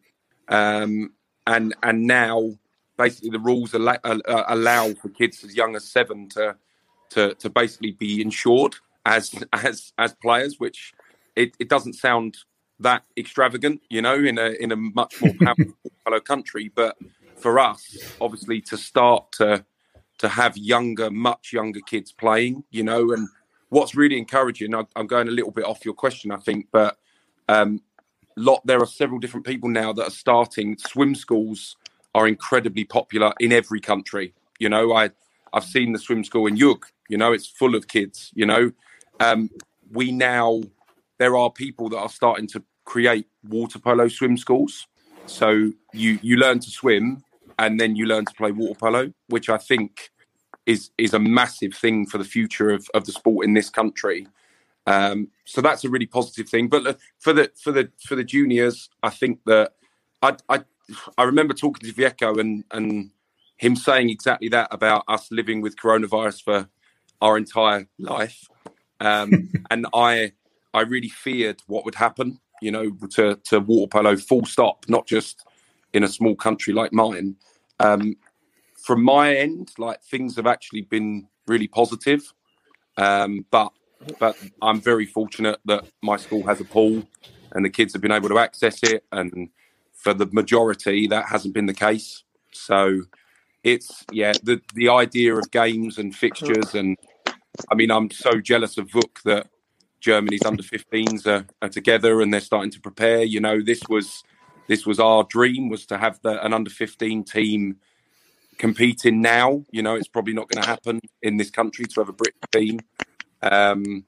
[0.48, 1.12] um,
[1.46, 2.52] and and now
[3.00, 6.54] basically the rules allow, uh, allow for kids as young as seven to
[7.08, 8.74] to to basically be insured
[9.06, 10.92] as as as players, which
[11.34, 12.36] it, it doesn't sound
[12.78, 15.74] that extravagant, you know, in a in a much more powerful
[16.04, 16.70] fellow country.
[16.74, 16.96] But
[17.36, 17.82] for us,
[18.20, 19.64] obviously, to start to
[20.18, 23.26] to have younger, much younger kids playing, you know, and
[23.70, 26.98] what's really encouraging, I, am going a little bit off your question, I think, but
[27.48, 27.80] um,
[28.36, 31.76] lot there are several different people now that are starting swim schools
[32.14, 34.34] are incredibly popular in every country.
[34.58, 35.10] You know, I
[35.52, 36.86] I've seen the swim school in Jug.
[37.08, 38.30] You know, it's full of kids.
[38.34, 38.72] You know,
[39.18, 39.50] um,
[39.92, 40.62] we now
[41.18, 44.86] there are people that are starting to create water polo swim schools.
[45.26, 47.22] So you you learn to swim
[47.58, 50.10] and then you learn to play water polo, which I think
[50.66, 54.26] is is a massive thing for the future of, of the sport in this country.
[54.86, 56.68] Um, so that's a really positive thing.
[56.68, 59.72] But uh, for the for the for the juniors, I think that
[60.22, 60.64] I I
[61.16, 63.10] I remember talking to Vjeko and and
[63.56, 66.68] him saying exactly that about us living with coronavirus for
[67.20, 68.48] our entire life,
[69.00, 70.32] um, and I
[70.72, 75.06] I really feared what would happen, you know, to to water polo full stop, not
[75.06, 75.44] just
[75.92, 77.36] in a small country like mine.
[77.80, 78.16] Um,
[78.82, 82.32] from my end, like things have actually been really positive,
[82.96, 83.72] um, but
[84.18, 87.02] but I'm very fortunate that my school has a pool
[87.52, 89.50] and the kids have been able to access it and
[90.02, 92.24] for the majority, that hasn't been the case.
[92.52, 93.02] So
[93.62, 96.96] it's yeah, the the idea of games and fixtures and
[97.70, 99.48] I mean, I'm so jealous of Vuk that
[100.00, 103.22] Germany's under 15s are, are, together and they're starting to prepare.
[103.22, 104.22] You know, this was
[104.66, 107.76] this was our dream was to have the, an under 15 team
[108.56, 109.64] competing now.
[109.70, 112.40] You know, it's probably not going to happen in this country to have a British
[112.52, 112.80] team.
[113.42, 114.04] Um,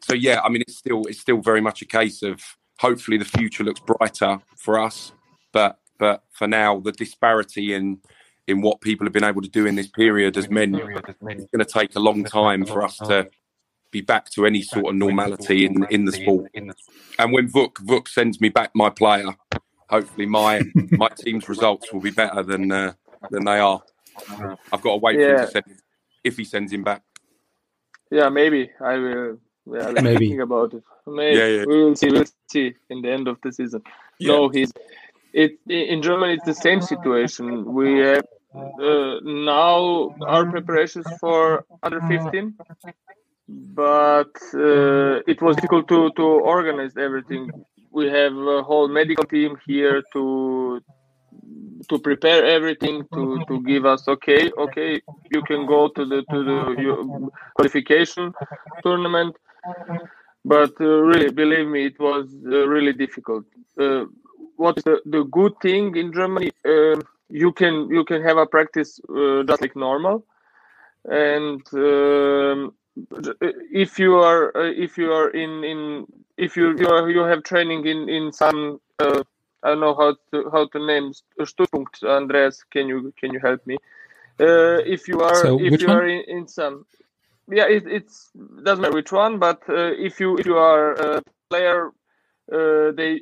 [0.00, 2.40] so yeah, I mean, it's still it's still very much a case of
[2.78, 5.12] hopefully the future looks brighter for us.
[5.54, 8.00] But but for now, the disparity in
[8.46, 11.64] in what people have been able to do in this period as men it's going
[11.64, 13.26] to take a long time for us to
[13.90, 16.50] be back to any sort of normality in in the sport.
[17.18, 19.28] And when Vuk Vuk sends me back my player,
[19.88, 22.92] hopefully my my team's results will be better than uh,
[23.30, 23.80] than they are.
[24.72, 25.26] I've got to wait yeah.
[25.26, 25.64] for him to send
[26.24, 27.02] if he sends him back.
[28.10, 29.38] Yeah, maybe I will.
[29.66, 30.82] Yeah, maybe thinking about it.
[31.06, 31.64] Maybe yeah, yeah.
[31.66, 32.10] we will see.
[32.10, 33.82] We'll see in the end of the season.
[34.18, 34.32] Yeah.
[34.32, 34.72] No, he's
[35.34, 37.44] it in Germany it's the same situation.
[37.80, 38.24] We have
[38.54, 42.54] uh, now our preparations for under 15,
[43.48, 47.50] but uh, it was difficult to to organize everything.
[47.90, 50.80] We have a whole medical team here to
[51.88, 55.00] to prepare everything to to give us okay okay
[55.34, 58.32] you can go to the to the qualification
[58.82, 59.36] tournament
[60.44, 63.44] but uh, really believe me it was uh, really difficult
[63.78, 64.04] uh,
[64.56, 66.50] what is the, the good thing in Germany?
[66.64, 70.24] Uh, you can you can have a practice uh, just like normal,
[71.04, 72.74] and um,
[73.72, 77.42] if you are uh, if you are in in if you you, are, you have
[77.42, 79.22] training in in some uh,
[79.62, 82.02] I don't know how to how to name Stützpunkt.
[82.04, 83.76] Andreas, can you can you help me?
[84.40, 85.96] Uh, if you are So if you one?
[85.96, 86.86] are in, in some,
[87.48, 88.30] yeah, it, it's
[88.62, 91.90] doesn't matter which one, but uh, if you if you are a player,
[92.52, 93.18] uh, they uh,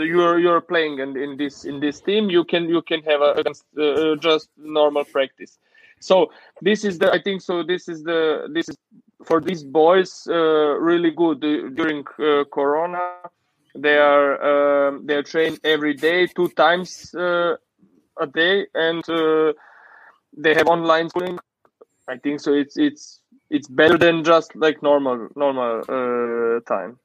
[0.00, 3.44] you're you're playing in, in this in this team, you can you can have a,
[3.80, 5.58] uh, just normal practice.
[6.00, 6.30] So
[6.60, 7.62] this is the I think so.
[7.62, 8.76] This is the this is
[9.24, 13.16] for these boys uh, really good during uh, Corona.
[13.74, 17.56] They are um, they are trained every day, two times uh,
[18.20, 19.52] a day, and uh,
[20.36, 21.38] they have online schooling.
[22.06, 22.52] I think so.
[22.52, 23.20] It's it's
[23.50, 26.98] it's better than just like normal normal uh, time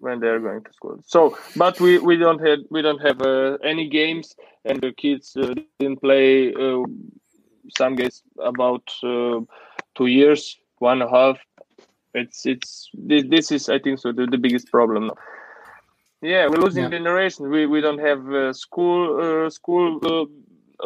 [0.00, 0.98] when they are going to school.
[1.06, 5.36] So, but we, we don't have we don't have uh, any games, and the kids
[5.36, 6.58] uh, didn't play uh,
[7.56, 8.70] some games about
[9.02, 9.40] uh,
[9.94, 11.38] two years, one and a half.
[12.14, 15.10] It's it's this, this is I think so the, the biggest problem.
[16.22, 16.90] Yeah, we're losing Yeah.
[16.90, 17.50] generation.
[17.50, 20.26] We we don't have uh, school uh, school uh,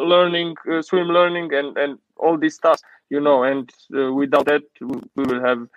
[0.03, 2.79] learning, uh, swim learning, and and all this stuff,
[3.09, 3.43] you know.
[3.43, 5.67] And uh, without that, we will have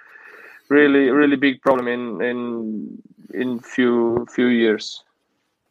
[0.69, 3.03] really really big problem in in
[3.35, 5.05] in few few years.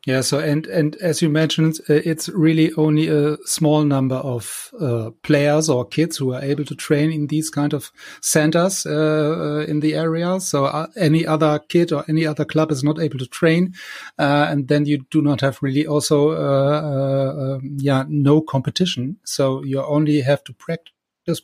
[0.07, 0.21] Yeah.
[0.21, 5.11] So and and as you mentioned, uh, it's really only a small number of uh,
[5.21, 9.65] players or kids who are able to train in these kind of centers uh, uh,
[9.67, 10.39] in the area.
[10.39, 13.75] So uh, any other kid or any other club is not able to train,
[14.17, 19.17] uh, and then you do not have really also um, yeah no competition.
[19.23, 20.93] So you only have to practice.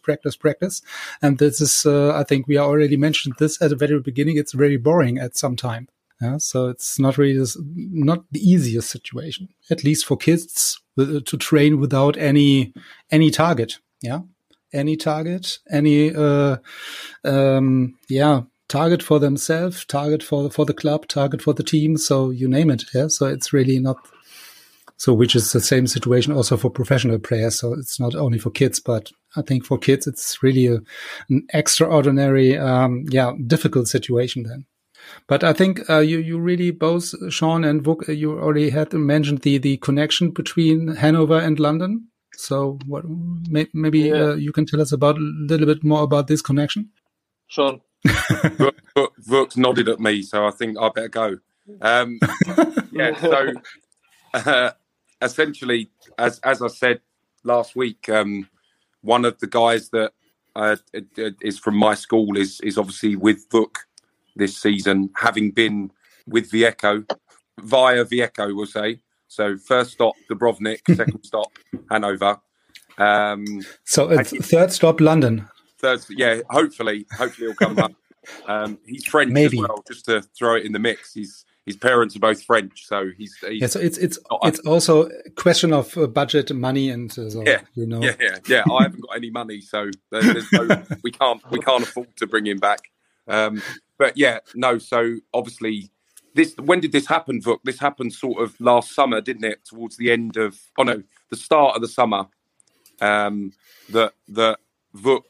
[0.04, 0.82] Practice, practice,
[1.22, 1.86] and this is.
[1.86, 4.36] Uh, I think we already mentioned this at the very beginning.
[4.36, 5.88] It's very boring at some time.
[6.22, 11.22] Yeah, so it's not really this, not the easiest situation, at least for kids to
[11.22, 12.74] train without any
[13.12, 13.80] any target.
[14.02, 14.22] Yeah,
[14.74, 16.58] any target, any uh,
[17.24, 21.98] um, yeah target for themselves, target for for the club, target for the team.
[21.98, 22.84] So you name it.
[22.94, 23.98] Yeah, so it's really not.
[25.00, 27.60] So which is the same situation also for professional players.
[27.60, 30.80] So it's not only for kids, but I think for kids it's really a,
[31.30, 34.66] an extraordinary, um, yeah, difficult situation then.
[35.28, 38.94] But I think uh, you you really both Sean and Vuk, uh, you already had
[38.94, 42.08] mentioned the the connection between Hanover and London.
[42.36, 43.04] So what
[43.50, 44.14] may, maybe Yeah.
[44.32, 46.90] uh, you can tell us about a little bit more about this connection.
[47.48, 51.38] Sean, Vuk, Vuk, Vuk's nodded at me, so I think I better go.
[51.82, 52.20] Um,
[52.92, 53.54] yeah, so
[54.34, 54.72] uh,
[55.22, 57.02] essentially, as as I said
[57.44, 58.50] last week, um,
[59.02, 60.12] one of the guys that
[60.56, 60.76] uh,
[61.42, 63.76] is from my school is is obviously with Vuk
[64.38, 65.92] this season, having been
[66.28, 67.06] with Vjeko
[67.62, 69.00] via Vjeko, we'll say.
[69.28, 71.52] So first stop Dubrovnik, second stop
[71.90, 72.40] Hanover.
[72.98, 73.46] Um,
[73.84, 75.48] So it's third stop London.
[75.80, 77.92] third, yeah, hopefully, hopefully he'll come up.
[78.46, 79.58] Um, he's French Maybe.
[79.58, 81.14] as well, just to throw it in the mix.
[81.14, 85.04] He's his parents are both French, so he's, he's Yeah, so it's it's it's also
[85.08, 88.02] a question of uh, budget, money, and uh, so Yeah, you know.
[88.04, 88.64] yeah, yeah, yeah.
[88.70, 92.28] I haven't got any money, so there, there's no, we can't we can't afford to
[92.28, 92.82] bring him back.
[93.30, 93.62] Um,
[93.98, 94.78] but yeah, no.
[94.78, 95.92] So obviously,
[96.36, 97.60] this when did this happen, Vuk?
[97.64, 99.66] This happened sort of last summer, didn't it?
[99.66, 102.28] Towards the end of oh no, the start of the summer.
[103.00, 103.54] Um,
[103.90, 104.60] that that
[104.96, 105.26] Vuk,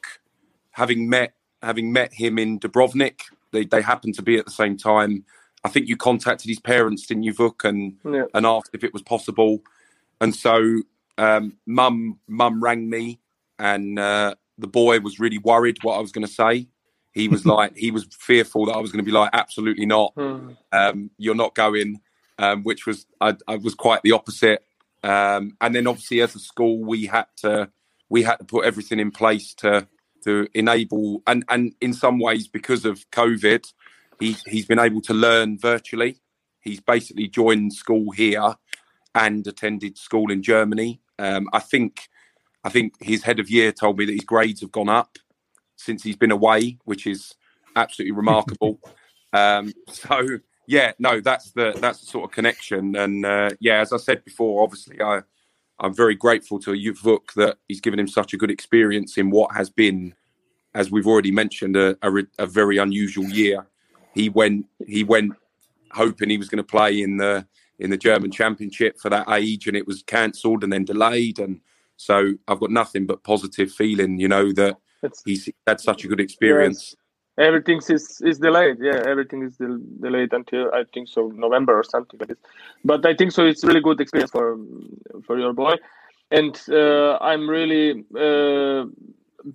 [0.72, 3.20] having met having met him in Dubrovnik,
[3.52, 5.24] they they happened to be at the same time.
[5.64, 8.92] I think you contacted his parents, didn't you, Vuk, and yeah, and asked if it
[8.92, 9.60] was possible.
[10.20, 10.82] And so
[11.18, 13.20] um, mum mum rang me,
[13.58, 16.68] and uh, the boy was really worried what I was going to say.
[17.18, 20.12] He was like, he was fearful that I was going to be like, absolutely not.
[20.14, 20.50] Hmm.
[20.70, 22.00] Um, you're not going,
[22.38, 24.64] um, which was I, I was quite the opposite.
[25.02, 27.70] Um, and then obviously as a school, we had to
[28.08, 29.88] we had to put everything in place to
[30.24, 33.72] to enable and and in some ways because of COVID,
[34.20, 36.20] he he's been able to learn virtually.
[36.60, 38.54] He's basically joined school here
[39.14, 41.00] and attended school in Germany.
[41.18, 42.08] Um, I think
[42.62, 45.18] I think his head of year told me that his grades have gone up
[45.78, 47.34] since he's been away, which is
[47.76, 48.78] absolutely remarkable.
[49.32, 52.94] um, so yeah, no, that's the that's the sort of connection.
[52.96, 55.22] And uh, yeah, as I said before, obviously I
[55.80, 59.54] I'm very grateful to Vuk that he's given him such a good experience in what
[59.54, 60.14] has been,
[60.74, 63.66] as we've already mentioned, a, a, a very unusual year.
[64.14, 65.32] He went he went
[65.92, 67.46] hoping he was going to play in the
[67.78, 71.38] in the German Championship for that age, and it was cancelled and then delayed.
[71.38, 71.60] And
[71.96, 76.08] so I've got nothing but positive feeling, you know, that it's he's had such a
[76.08, 76.94] good experience.
[77.38, 78.78] everything is is delayed.
[78.80, 82.38] Yeah, everything is del- delayed until I think so November or something like this.
[82.84, 83.46] But I think so.
[83.46, 84.58] It's really good experience for
[85.26, 85.74] for your boy,
[86.30, 88.84] and uh, I'm really uh,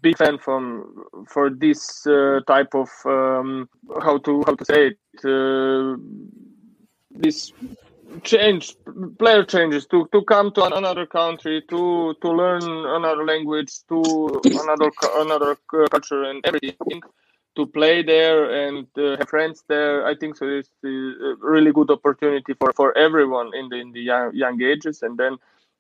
[0.02, 3.70] big fan from for this uh, type of um,
[4.02, 4.98] how to how to say it.
[5.24, 5.98] Uh,
[7.12, 7.54] this
[8.22, 8.76] change
[9.18, 14.02] player changes to to come to another country to to learn another language to
[14.46, 17.02] another another culture and everything
[17.56, 21.90] to play there and uh, have friends there i think so it's a really good
[21.90, 25.02] opportunity for for everyone in the in the young, young ages.
[25.04, 25.34] And then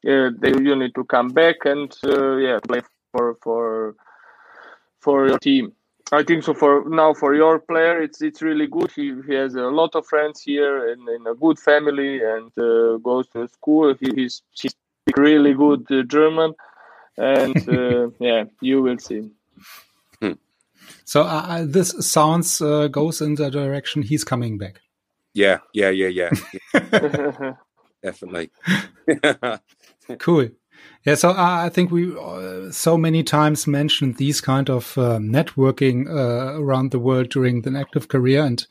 [0.07, 2.81] uh, they, you need to come back and uh, yeah play
[3.11, 3.95] for for
[4.99, 5.73] for your team
[6.11, 6.53] I think so.
[6.53, 8.91] For now, for your player, it's it's really good.
[8.91, 12.97] He, he has a lot of friends here and in a good family, and uh,
[12.97, 13.95] goes to school.
[13.99, 16.53] He, he's he speaks really good uh, German,
[17.17, 19.31] and uh, yeah, you will see.
[21.05, 24.81] So uh, uh, this sounds uh, goes in the direction he's coming back.
[25.33, 26.29] Yeah, yeah, yeah, yeah,
[26.73, 27.53] yeah.
[28.03, 28.51] definitely.
[30.19, 30.49] cool.
[31.05, 35.17] Yeah, so uh, I think we uh, so many times mentioned these kind of uh,
[35.19, 38.65] networking uh, around the world during the active career, and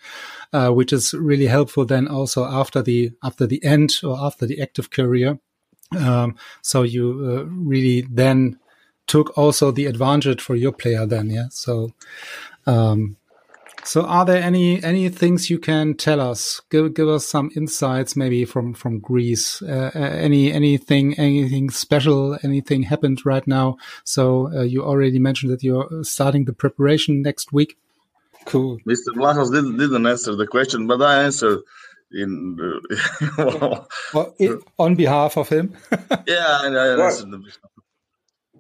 [0.53, 4.63] uh, which is really helpful then also after the after the end or after the
[4.63, 5.39] active career.
[5.99, 8.59] Um, so you uh, really then
[9.07, 11.49] took also the advantage for your player then, yeah.
[11.51, 11.91] So
[12.67, 13.17] um,
[13.85, 16.61] so, are there any any things you can tell us?
[16.71, 19.61] Give give us some insights, maybe from from Greece.
[19.61, 22.39] Uh, uh, any anything anything special?
[22.45, 23.77] Anything happened right now?
[24.05, 27.77] So uh, you already mentioned that you're starting the preparation next week.
[28.45, 28.79] Cool.
[28.89, 29.15] Mr.
[29.15, 31.61] Vlachos didn't, didn't answer the question, but I answered
[32.13, 32.57] in
[33.39, 35.77] well, it, on behalf of him.
[36.27, 37.43] yeah, I, I answered the,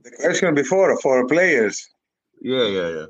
[0.03, 1.89] the question before for players.
[2.41, 3.07] Yeah, yeah, yeah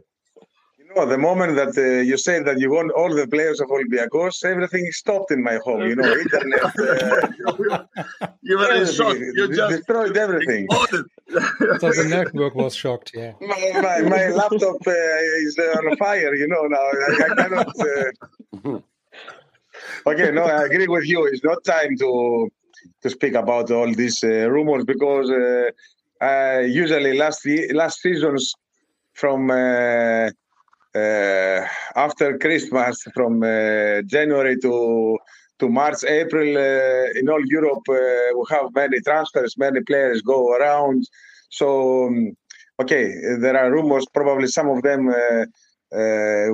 [0.94, 4.44] know, the moment that uh, you say that you want all the players of Olympiacos,
[4.44, 5.82] everything stopped in my home.
[5.82, 6.64] You know, internet.
[6.64, 7.84] Uh,
[8.42, 9.16] you were in shock.
[9.18, 10.66] You just destroyed everything.
[11.80, 13.12] so the network was shocked.
[13.14, 13.32] Yeah.
[13.40, 16.34] My, my, my laptop uh, is on fire.
[16.34, 16.78] You know now.
[16.78, 17.72] I, I cannot.
[17.80, 18.80] Uh,
[20.06, 21.26] okay, no, I agree with you.
[21.26, 22.50] It's not time to
[23.02, 28.54] to speak about all these uh, rumors because uh, usually last last seasons
[29.14, 30.30] from uh,
[30.94, 35.18] after Christmas, from uh, January to
[35.58, 41.06] to March, April, uh, in all Europe, we have many transfers, many players go around.
[41.50, 42.32] So, um,
[42.80, 44.04] okay, there are rumors.
[44.12, 45.06] Probably some of them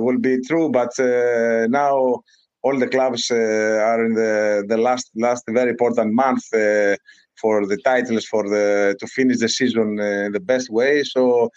[0.05, 0.91] will be true, but
[1.69, 2.23] now
[2.61, 6.95] all the clubs uh, are in the, the last last very important month uh,
[7.39, 11.03] for the titles for the to finish the season uh, the best way.
[11.03, 11.49] So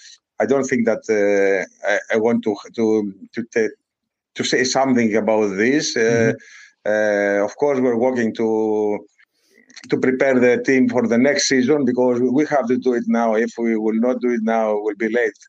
[0.42, 1.62] I don't think that uh,
[1.92, 2.84] I, I, want to to
[3.34, 3.70] to
[4.36, 5.96] to say something about this.
[5.96, 6.90] Uh, mm-hmm.
[6.90, 8.48] Uh, of course, we're working to
[9.90, 13.28] to prepare the team for the next season because we have to do it now.
[13.46, 15.40] If we will not do it now, we'll be late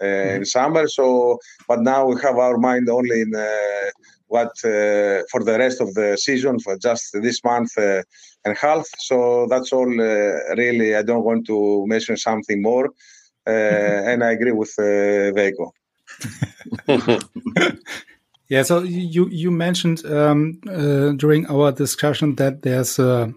[0.00, 0.36] uh, mm-hmm.
[0.36, 0.86] in summer.
[0.98, 1.38] So,
[1.68, 3.88] but now we have our mind only in uh,
[4.28, 8.86] what uh, for the rest of the season for just this month and half.
[9.08, 9.90] So that's all.
[10.62, 12.86] really, I don't want to mention something more.
[13.46, 13.50] Uh,
[14.10, 15.70] and I agree with uh, Vjeko.
[18.48, 23.28] yeah, so you you mentioned um, uh, during our discussion that there's uh,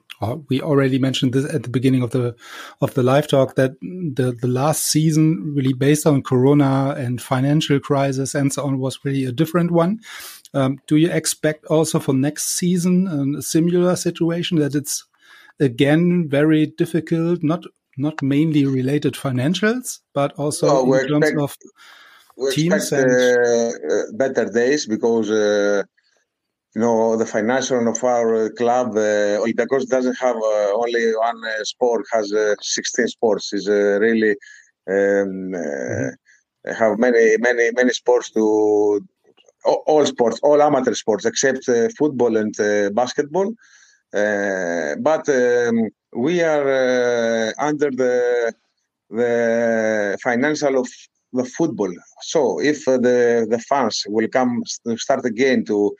[0.49, 2.35] we already mentioned this at the beginning of the
[2.81, 7.79] of the live talk that the the last season really based on Corona and financial
[7.79, 9.99] crisis and so on was really a different one.
[10.53, 15.05] Um, do you expect also for next season um, a similar situation that it's
[15.59, 17.63] again very difficult, not
[17.99, 21.57] not mainly related financials, but also no, in terms expect, of
[22.53, 25.83] teams expect, and uh, better days because uh,
[26.75, 31.63] you know the financial of our club uh, Olympiacos doesn't have uh, only one uh,
[31.63, 33.53] sport; has uh, 16 sports.
[33.53, 34.31] is really
[34.89, 36.73] um, mm-hmm.
[36.73, 39.01] have many many many sports to
[39.65, 41.65] all sports, all amateur sports except
[41.97, 42.55] football and
[42.95, 43.53] basketball.
[44.13, 48.53] but um, we are uh, under the
[49.09, 50.87] the financial of
[51.33, 51.91] the football.
[52.21, 54.63] So if uh, the the fans will come
[54.97, 55.95] start again to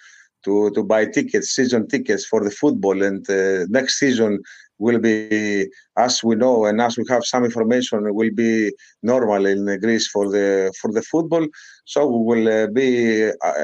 [0.46, 4.40] to to buy tickets, season tickets for the football, and uh, next season
[4.78, 8.72] will be, as we know and as we have some information, will be
[9.04, 11.46] normal in Greece for the for the football.
[11.86, 13.64] So we will uh, be uh,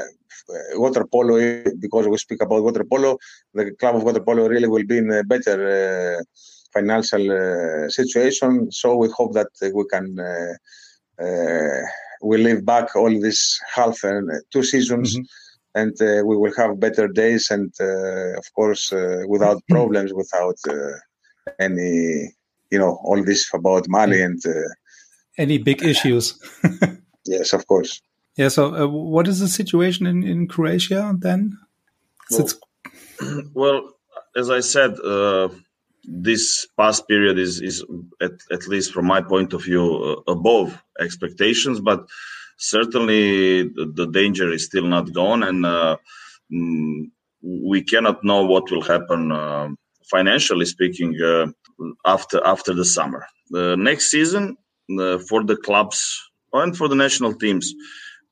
[0.74, 1.36] water polo
[1.78, 3.18] because we speak about water polo.
[3.54, 6.24] The club of water polo really will be in a better uh,
[6.72, 8.70] financial uh, situation.
[8.70, 11.82] So we hope that we can uh,
[12.22, 15.16] we live back all this half and two seasons.
[15.16, 15.24] Mm-hmm
[15.76, 20.58] and uh, we will have better days and uh, of course uh, without problems without
[21.60, 21.92] any
[22.72, 24.42] you know all this about money and
[25.38, 26.24] any big issues
[27.26, 28.00] yes of course
[28.36, 28.48] yeah.
[28.48, 31.58] So, uh, what is the situation in, in Croatia then?
[32.30, 32.48] Well,
[33.54, 33.96] well
[34.36, 35.48] as I said, uh,
[36.04, 37.84] this past period is is
[38.20, 39.84] at, at least from my point of view
[40.26, 42.06] uh, above expectations, but
[42.58, 45.96] certainly the, the, danger is still not gone, and uh,
[46.52, 47.10] mm,
[47.42, 49.68] we cannot know what will happen uh,
[50.10, 51.46] financially speaking uh,
[52.04, 53.26] after after the summer.
[53.50, 54.56] The next season
[55.00, 55.98] uh, for the clubs
[56.52, 57.74] and for the national teams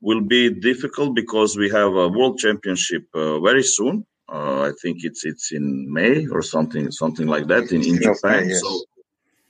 [0.07, 3.03] will be difficult because we have a world championship
[3.49, 7.83] very soon uh, I think it's it's in May or something something like that in,
[7.83, 8.49] in Japan.
[8.49, 8.61] yes.
[8.61, 8.83] So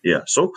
[0.03, 0.53] yeah, so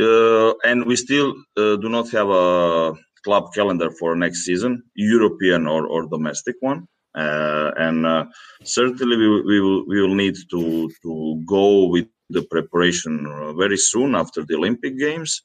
[0.00, 5.66] uh, and we still uh, do not have a club calendar for next season, European
[5.66, 6.88] or, or domestic one.
[7.14, 8.24] Uh, and uh,
[8.64, 13.76] certainly we, we will we will need to to go with the preparation uh, very
[13.76, 15.42] soon after the Olympic Games,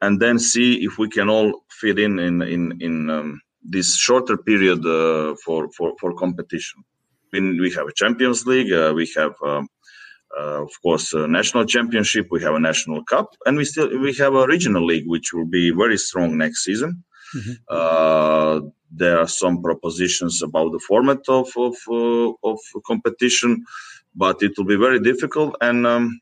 [0.00, 4.36] and then see if we can all fit in in in in um, this shorter
[4.36, 4.82] period
[5.44, 6.84] for for for competition
[7.32, 9.68] we have a Champions League, uh, we have, um,
[10.36, 14.14] uh, of course, a national championship, we have a national cup, and we still we
[14.14, 17.04] have a regional league, which will be very strong next season.
[17.34, 17.52] Mm-hmm.
[17.68, 23.64] Uh, there are some propositions about the format of of, uh, of competition,
[24.14, 25.56] but it will be very difficult.
[25.60, 26.20] And um,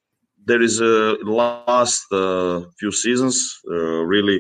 [0.49, 3.37] there is a last uh, few seasons
[3.71, 4.39] uh, really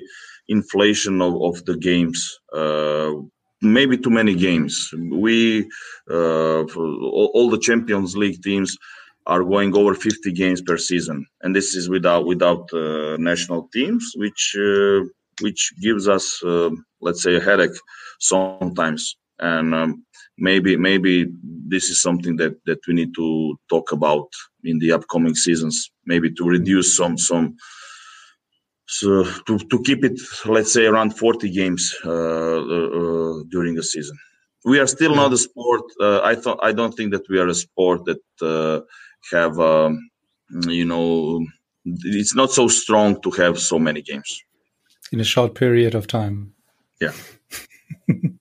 [0.49, 2.19] inflation of, of the games
[3.61, 4.91] maybe too many games.
[5.11, 5.69] We,
[6.11, 8.77] uh, all, all, the Champions League teams
[9.27, 14.13] are going over 50 games per season, and this is without without uh, national teams,
[14.17, 15.01] which uh,
[15.41, 17.79] which gives us, uh, let's say, a headache
[18.19, 19.17] sometimes.
[19.41, 20.05] And um,
[20.39, 24.29] maybe maybe this is something that that we need to talk about
[24.65, 25.91] in the upcoming seasons.
[26.07, 27.57] Maybe to reduce some some
[28.87, 33.83] so to, to keep it let's say around 40 games uh, uh, uh during the
[33.83, 34.17] season.
[34.65, 37.49] We are still not a sport uh, i thought i don't think that we are
[37.49, 38.81] a sport that uh,
[39.33, 40.11] have um,
[40.67, 41.45] you know
[41.85, 44.43] it's not so strong to have so many games.
[45.13, 46.53] In a short period of time.
[47.01, 47.13] Yeah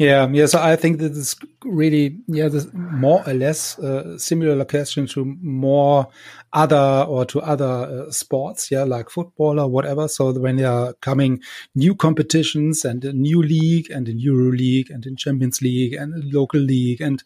[0.00, 0.46] Yeah, yeah.
[0.46, 5.36] So I think that is really, yeah, this more or less uh, similar question to
[5.42, 6.08] more
[6.54, 10.08] other or to other uh, sports, yeah, like football or whatever.
[10.08, 11.42] So when there are coming
[11.74, 16.32] new competitions and a new league and in Euro League and in Champions League and
[16.32, 17.22] local league and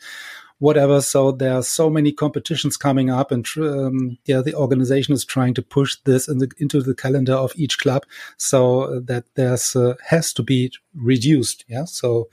[0.65, 1.03] whatever.
[1.03, 5.55] So there are so many competitions coming up, and um, yeah, the organization is trying
[5.55, 8.05] to push this in the, into the calendar of each club,
[8.39, 11.65] so that there's uh, has to be reduced.
[11.69, 12.29] Yeah, so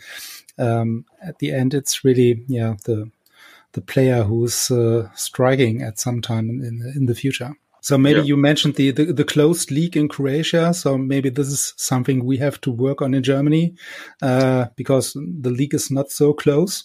[0.58, 3.12] um, at the end, it's really yeah the
[3.74, 7.52] the player who's uh, striking at some time in, in, in the future.
[7.84, 8.26] So maybe yeah.
[8.26, 10.72] you mentioned the, the, the closed league in Croatia.
[10.74, 13.74] So maybe this is something we have to work on in Germany
[14.22, 16.84] uh, because the league is not so close.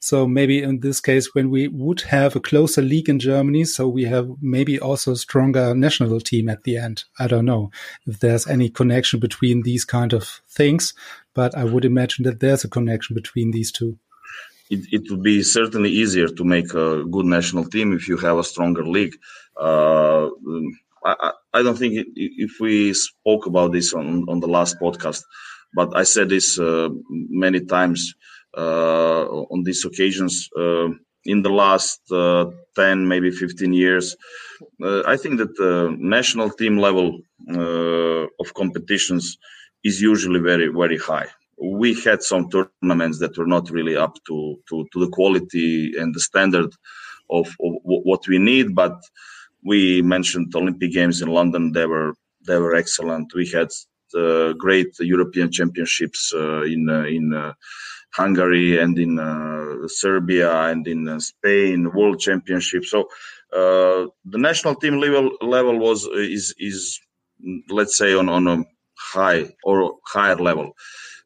[0.00, 3.88] So maybe in this case, when we would have a closer league in Germany, so
[3.88, 7.04] we have maybe also a stronger national team at the end.
[7.18, 7.70] I don't know
[8.06, 10.94] if there's any connection between these kind of things,
[11.34, 13.98] but I would imagine that there's a connection between these two.
[14.68, 18.38] It, it would be certainly easier to make a good national team if you have
[18.38, 19.14] a stronger league.
[19.58, 20.28] Uh,
[21.04, 25.22] I, I, don't think it, if we spoke about this on, on the last podcast,
[25.74, 28.14] but I said this uh, many times
[28.56, 30.88] on these occasions uh,
[31.24, 32.46] in the last uh,
[32.76, 34.16] 10 maybe 15 years.
[34.82, 39.36] I think that the national team level of competitions
[39.84, 41.28] is usually very very high.
[41.58, 46.14] We had some tournaments that were not really up to to, to the quality and
[46.14, 46.70] the standard
[47.30, 48.96] of, of what we need but
[49.64, 51.72] we mentioned olympic games in london.
[51.72, 52.14] They were
[52.46, 53.34] they were excellent.
[53.34, 53.68] We had
[54.14, 57.24] uh, great european championships uh, in uh, in
[58.16, 62.84] Hungary and in uh, Serbia and in uh, Spain World Championship.
[62.84, 63.00] So
[63.52, 66.98] uh, the national team level level was is is
[67.68, 68.64] let's say on on a
[69.14, 69.76] high or
[70.06, 70.72] higher level.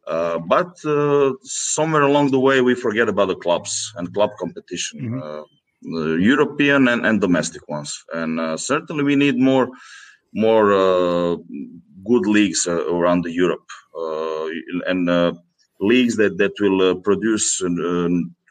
[0.06, 4.98] Uh, but uh, somewhere along the way, we forget about the clubs and club competition,
[5.00, 5.94] mm-hmm.
[5.94, 8.02] uh, European and, and, domestic ones.
[8.12, 9.68] And certainly, we need more
[10.34, 11.36] more
[12.10, 13.68] good leagues around the Europe.
[14.86, 15.08] and
[15.80, 18.08] leagues that that will uh, produce uh,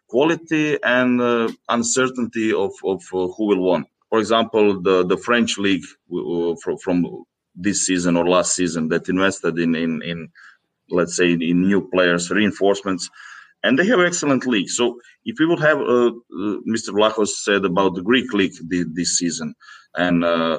[0.07, 3.85] quality and uh, uncertainty of of who will win.
[4.09, 5.85] For example, the the French league
[6.63, 7.25] from, from
[7.55, 10.29] this season or last season that invested in in, in
[10.89, 13.09] let's say in new players reinforcements
[13.63, 17.65] and they have excellent league so if we would have uh, uh, mr vlachos said
[17.65, 19.53] about the greek league this, this season
[19.95, 20.57] and uh,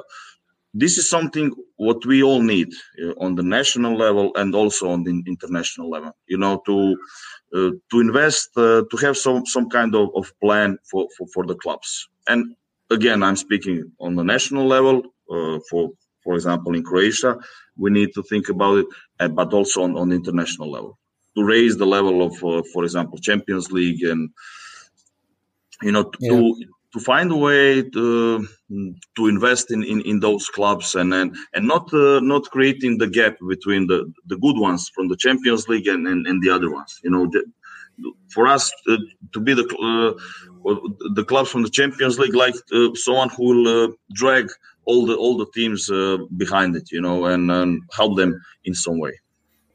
[0.73, 2.69] this is something what we all need
[3.03, 6.15] uh, on the national level and also on the international level.
[6.27, 6.97] You know, to
[7.55, 11.45] uh, to invest, uh, to have some some kind of, of plan for, for for
[11.45, 12.07] the clubs.
[12.27, 12.55] And
[12.89, 15.03] again, I'm speaking on the national level.
[15.29, 15.91] Uh, for
[16.23, 17.37] for example, in Croatia,
[17.77, 18.85] we need to think about it,
[19.19, 20.97] uh, but also on on international level
[21.35, 24.29] to raise the level of, uh, for example, Champions League and
[25.81, 28.47] you know to yeah to find a way to,
[29.15, 33.07] to invest in, in, in those clubs and and, and not uh, not creating the
[33.07, 36.71] gap between the, the good ones from the Champions League and, and, and the other
[36.71, 36.99] ones.
[37.03, 37.43] You know, the,
[38.29, 38.97] for us uh,
[39.33, 40.75] to be the uh,
[41.15, 44.49] the clubs from the Champions League, like uh, someone who will uh, drag
[44.85, 48.73] all the all the teams uh, behind it, you know, and, and, help them in
[48.73, 49.11] some way.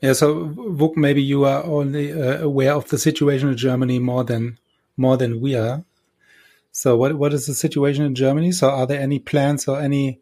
[0.00, 0.12] Yeah.
[0.12, 4.58] So, Vuk, maybe you are only aware of the situation in Germany more than
[4.96, 5.84] more than we are.
[6.76, 8.52] So what what is the situation in Germany?
[8.52, 10.20] So are there any plans or any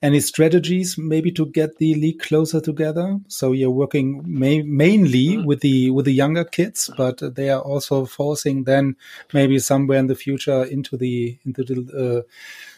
[0.00, 3.18] any strategies maybe to get the league closer together?
[3.26, 7.60] So you're working ma mainly mm with the with the younger kids, but they are
[7.60, 8.94] also forcing then
[9.32, 12.22] maybe somewhere in the future into the into the uh,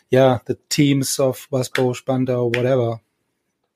[0.09, 1.93] yeah the teams of Waspo,
[2.30, 2.98] or whatever.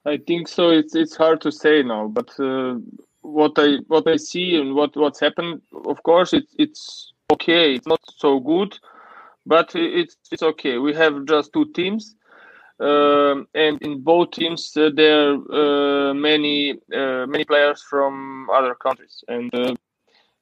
[0.06, 0.70] I think so.
[0.70, 2.78] It's it's hard to say now, but uh,
[3.20, 7.74] what I what I see and what what's happened, of course, it's it's okay.
[7.74, 8.78] It's not so good
[9.47, 10.78] but it's it's okay.
[10.78, 12.16] We have just two teams,
[12.81, 18.74] um, and in both teams uh, there are uh, many uh, many players from other
[18.74, 19.74] countries, and uh,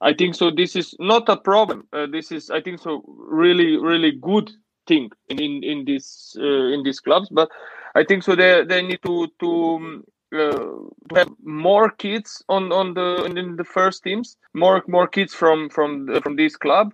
[0.00, 0.50] I think so.
[0.50, 1.86] This is not a problem.
[1.92, 4.50] Uh, this is I think so really really good
[4.86, 7.48] thing in in, in this uh, in these clubs, but
[7.94, 10.02] I think so they they need to to.
[10.32, 15.70] to have more kids on on the in the first teams, more more kids from
[15.70, 16.92] from from this club,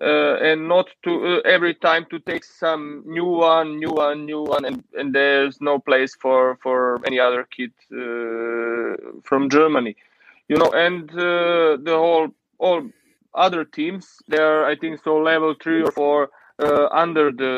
[0.00, 4.42] uh, and not to uh, every time to take some new one, new one, new
[4.42, 9.96] one, and, and there's no place for for any other kid uh, from Germany,
[10.48, 10.70] you know.
[10.72, 12.28] And uh, the whole
[12.58, 12.82] all
[13.34, 17.54] other teams, they're I think so level three or four uh, under the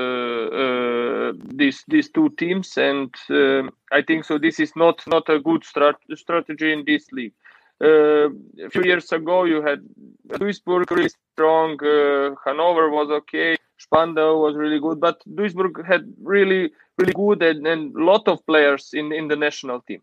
[0.63, 3.15] uh, these these two teams, and
[3.93, 4.39] I think so.
[4.39, 7.35] This is not not a good strat- strategy in this league.
[7.83, 8.29] Uh,
[8.65, 9.81] a few years ago, you had
[10.29, 11.83] Duisburg really strong.
[11.83, 13.57] Uh, Hanover was okay.
[13.77, 18.91] Spandau was really good, but Duisburg had really, really good and, and lot of players
[18.93, 20.01] in in the national team.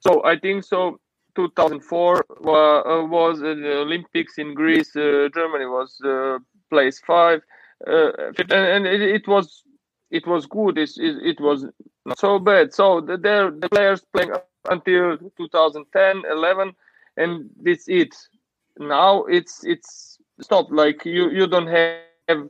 [0.00, 1.00] So I think so.
[1.36, 4.96] 2004 uh, was the Olympics in Greece.
[4.96, 6.38] Uh, Germany was uh,
[6.70, 7.42] place five,
[7.86, 8.10] uh,
[8.50, 9.62] and it, it, was
[10.10, 10.78] it was good.
[10.78, 11.66] It, it, was
[12.06, 12.72] not so bad.
[12.72, 14.32] So the, the players playing
[14.70, 16.72] until 2010, 11
[17.16, 18.14] and that's it.
[18.78, 20.72] Now it's it's stopped.
[20.72, 22.48] Like you you don't have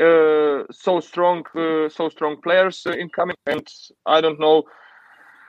[0.00, 3.66] uh, so strong uh, so strong players incoming and
[4.06, 4.62] i don't know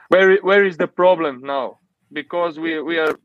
[0.10, 1.78] where where is the problem now
[2.12, 3.16] because we we are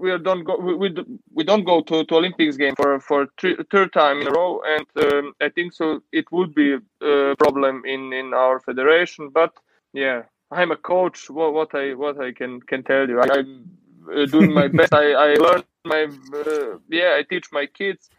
[0.00, 0.92] we don't go we, we,
[1.32, 4.60] we don't go to, to olympics game for for three, third time in a row
[4.66, 9.52] and um, i think so it would be a problem in in our federation but
[9.92, 10.22] yeah.
[10.50, 11.30] I'm a coach.
[11.30, 13.20] What, what i what i can can tell you.
[13.20, 13.70] I, i'm
[14.12, 14.94] uh, doing my best.
[14.94, 17.16] I, I learn my uh, yeah.
[17.18, 18.10] I teach my kids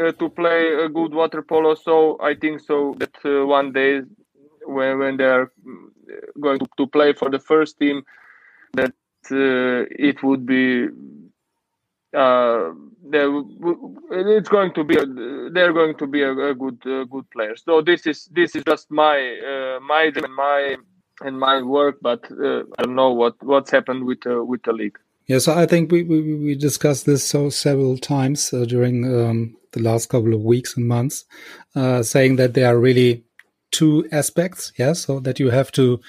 [0.00, 1.74] uh, to play a good water polo.
[1.74, 3.14] So I think so that
[3.46, 4.02] one day
[4.64, 5.50] when when they are
[6.40, 8.02] going to, to play for the first team,
[8.74, 8.94] that
[9.30, 10.88] it would be
[12.16, 12.70] uh,
[13.12, 15.04] it's going to be a,
[15.50, 17.56] they're going to be a, a good uh, good player.
[17.56, 19.16] So this is this is just my
[19.46, 20.76] uh, my dream and my
[21.20, 24.98] and my work, but I don't know what what's happened with with the league.
[25.28, 29.56] Yeah, so I think we, we, we discussed this so several times uh, during um,
[29.72, 31.26] the last couple of weeks and months,
[31.76, 33.24] uh, saying that there are really
[33.70, 34.72] two aspects.
[34.78, 36.00] Yeah, so that you have to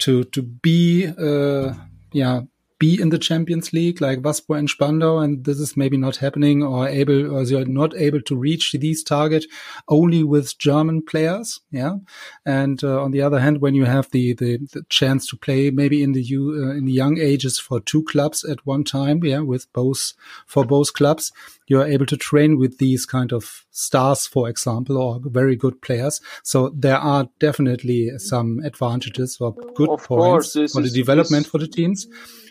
[0.00, 1.72] to to be uh,
[2.12, 2.42] yeah
[2.78, 6.62] be in the Champions League like Waspo and Spandau, and this is maybe not happening
[6.62, 9.46] or able or you're not able to reach these target
[9.88, 11.60] only with German players.
[11.70, 11.96] Yeah,
[12.44, 15.70] and uh, on the other hand, when you have the, the, the chance to play
[15.70, 19.24] maybe in the you uh, in the young ages for two clubs at one time,
[19.24, 20.12] yeah, with both
[20.46, 21.32] for both clubs,
[21.66, 25.80] you are able to train with these kind of stars, for example, or very good
[25.82, 26.20] players.
[26.42, 31.58] So there are definitely some advantages or good of points course, for the development for
[31.58, 32.06] the teams.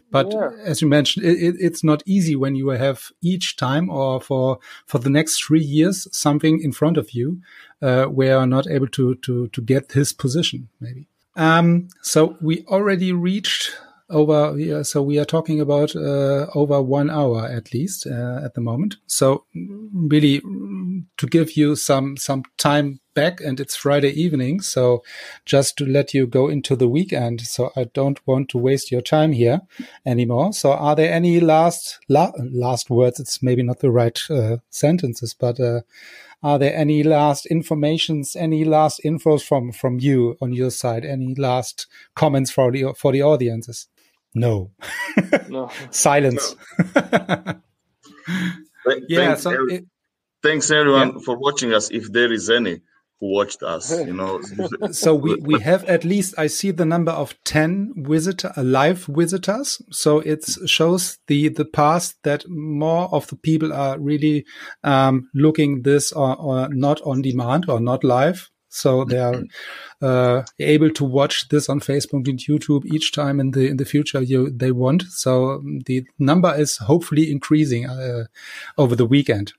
[0.10, 0.52] But yeah.
[0.64, 5.00] as you mentioned, it, it's not easy when you have each time or for for
[5.00, 7.42] the next three years something in front of you
[7.82, 11.08] uh, where are not able to to to get his position maybe.
[11.36, 13.78] Um, so we already reached
[14.10, 14.58] over.
[14.58, 18.62] Yeah, so we are talking about uh, over one hour at least uh, at the
[18.62, 18.98] moment.
[19.08, 19.46] So
[19.94, 20.42] really,
[21.18, 25.04] to give you some some time back, and it's Friday evening, so
[25.46, 27.42] just to let you go into the weekend.
[27.42, 29.62] So I don't want to waste your time here
[30.06, 30.54] anymore.
[30.54, 33.20] So are there any last la last words?
[33.20, 35.82] It's maybe not the right uh, sentences, but uh,
[36.44, 41.04] are there any last informations, any last infos from from you on your side?
[41.04, 43.88] Any last comments for the for the audiences?
[44.36, 44.72] No.
[45.50, 45.70] No.
[45.92, 46.56] Silence.
[48.88, 49.20] Th- yeah.
[49.20, 49.86] thanks, So ev- it,
[50.44, 51.90] thanks everyone for watching us.
[51.92, 52.82] If there is any
[53.20, 54.42] who watched us, you know.
[54.92, 59.06] so we, we have at least I see the number of ten visitor uh, live
[59.06, 59.82] visitors.
[59.92, 64.46] So it shows the the past that more of the people are really
[64.84, 68.50] um, looking this or, or not on demand or not live.
[68.78, 69.44] So they are
[70.02, 73.86] uh, able to watch this on Facebook and YouTube each time in the in the
[73.86, 75.04] future you they want.
[75.04, 78.26] So the number is hopefully increasing uh,
[78.78, 79.54] over the weekend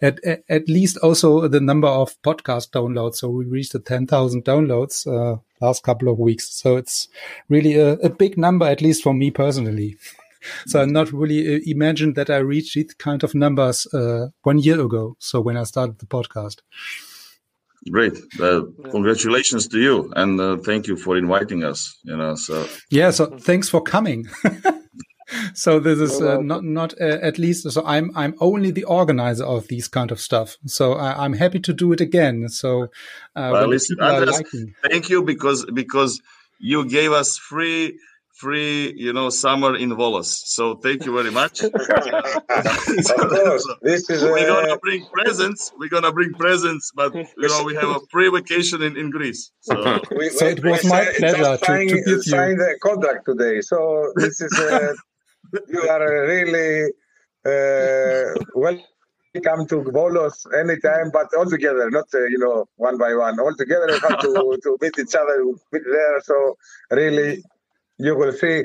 [0.00, 3.16] at, at, at least also the number of podcast downloads.
[3.16, 6.50] So we reached the 10,000 downloads, uh, last couple of weeks.
[6.50, 7.08] So it's
[7.48, 9.96] really a, a big number, at least for me personally.
[10.66, 14.58] so I'm not really uh, imagined that I reached these kind of numbers, uh, one
[14.58, 15.16] year ago.
[15.18, 16.58] So when I started the podcast.
[17.90, 18.16] Great.
[18.40, 21.98] Uh, congratulations to you, and uh, thank you for inviting us.
[22.04, 23.10] You know, so Yeah.
[23.10, 24.26] So thanks for coming.
[25.54, 29.44] so this is uh, not not uh, at least so I'm I'm only the organizer
[29.44, 30.56] of these kind of stuff.
[30.66, 32.48] So I, I'm happy to do it again.
[32.48, 36.20] So uh, Well, when listen, people are Andreas, liking- thank you because because
[36.58, 37.98] you gave us free
[38.34, 40.26] free you know summer in Volos.
[40.26, 41.62] So thank you very much.
[41.62, 45.72] of course, this is We're gonna bring presents.
[45.78, 49.50] We're gonna bring presents, but you know we have a free vacation in, in Greece.
[49.60, 49.74] So
[50.16, 53.26] we, So it was my pleasure just to- signed, to give you- signed the contract
[53.26, 53.60] today.
[53.60, 54.94] So this is uh,
[55.68, 56.90] you are really
[57.44, 63.38] uh, welcome to Volos anytime, but all together, not uh, you know one by one.
[63.40, 66.20] All together, you have to to meet each other meet there.
[66.22, 66.56] So
[66.90, 67.42] really,
[68.04, 68.56] you will see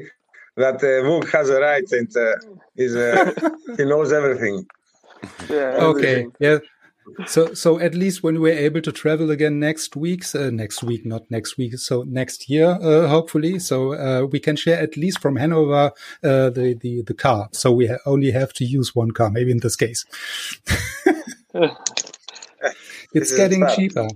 [0.63, 2.35] that uh, Vuk has a right and uh,
[2.75, 3.31] is uh,
[3.77, 4.65] he knows everything.
[5.49, 5.77] Yeah.
[5.91, 6.59] okay yeah
[7.25, 11.05] so so at least when we're able to travel again next week uh, next week
[11.05, 15.19] not next week so next year uh, hopefully so uh, we can share at least
[15.19, 15.91] from hanover
[16.23, 17.49] uh, the, the the car.
[17.51, 20.05] So we ha- only have to use one car maybe in this case.
[23.13, 24.07] It's is a getting cheaper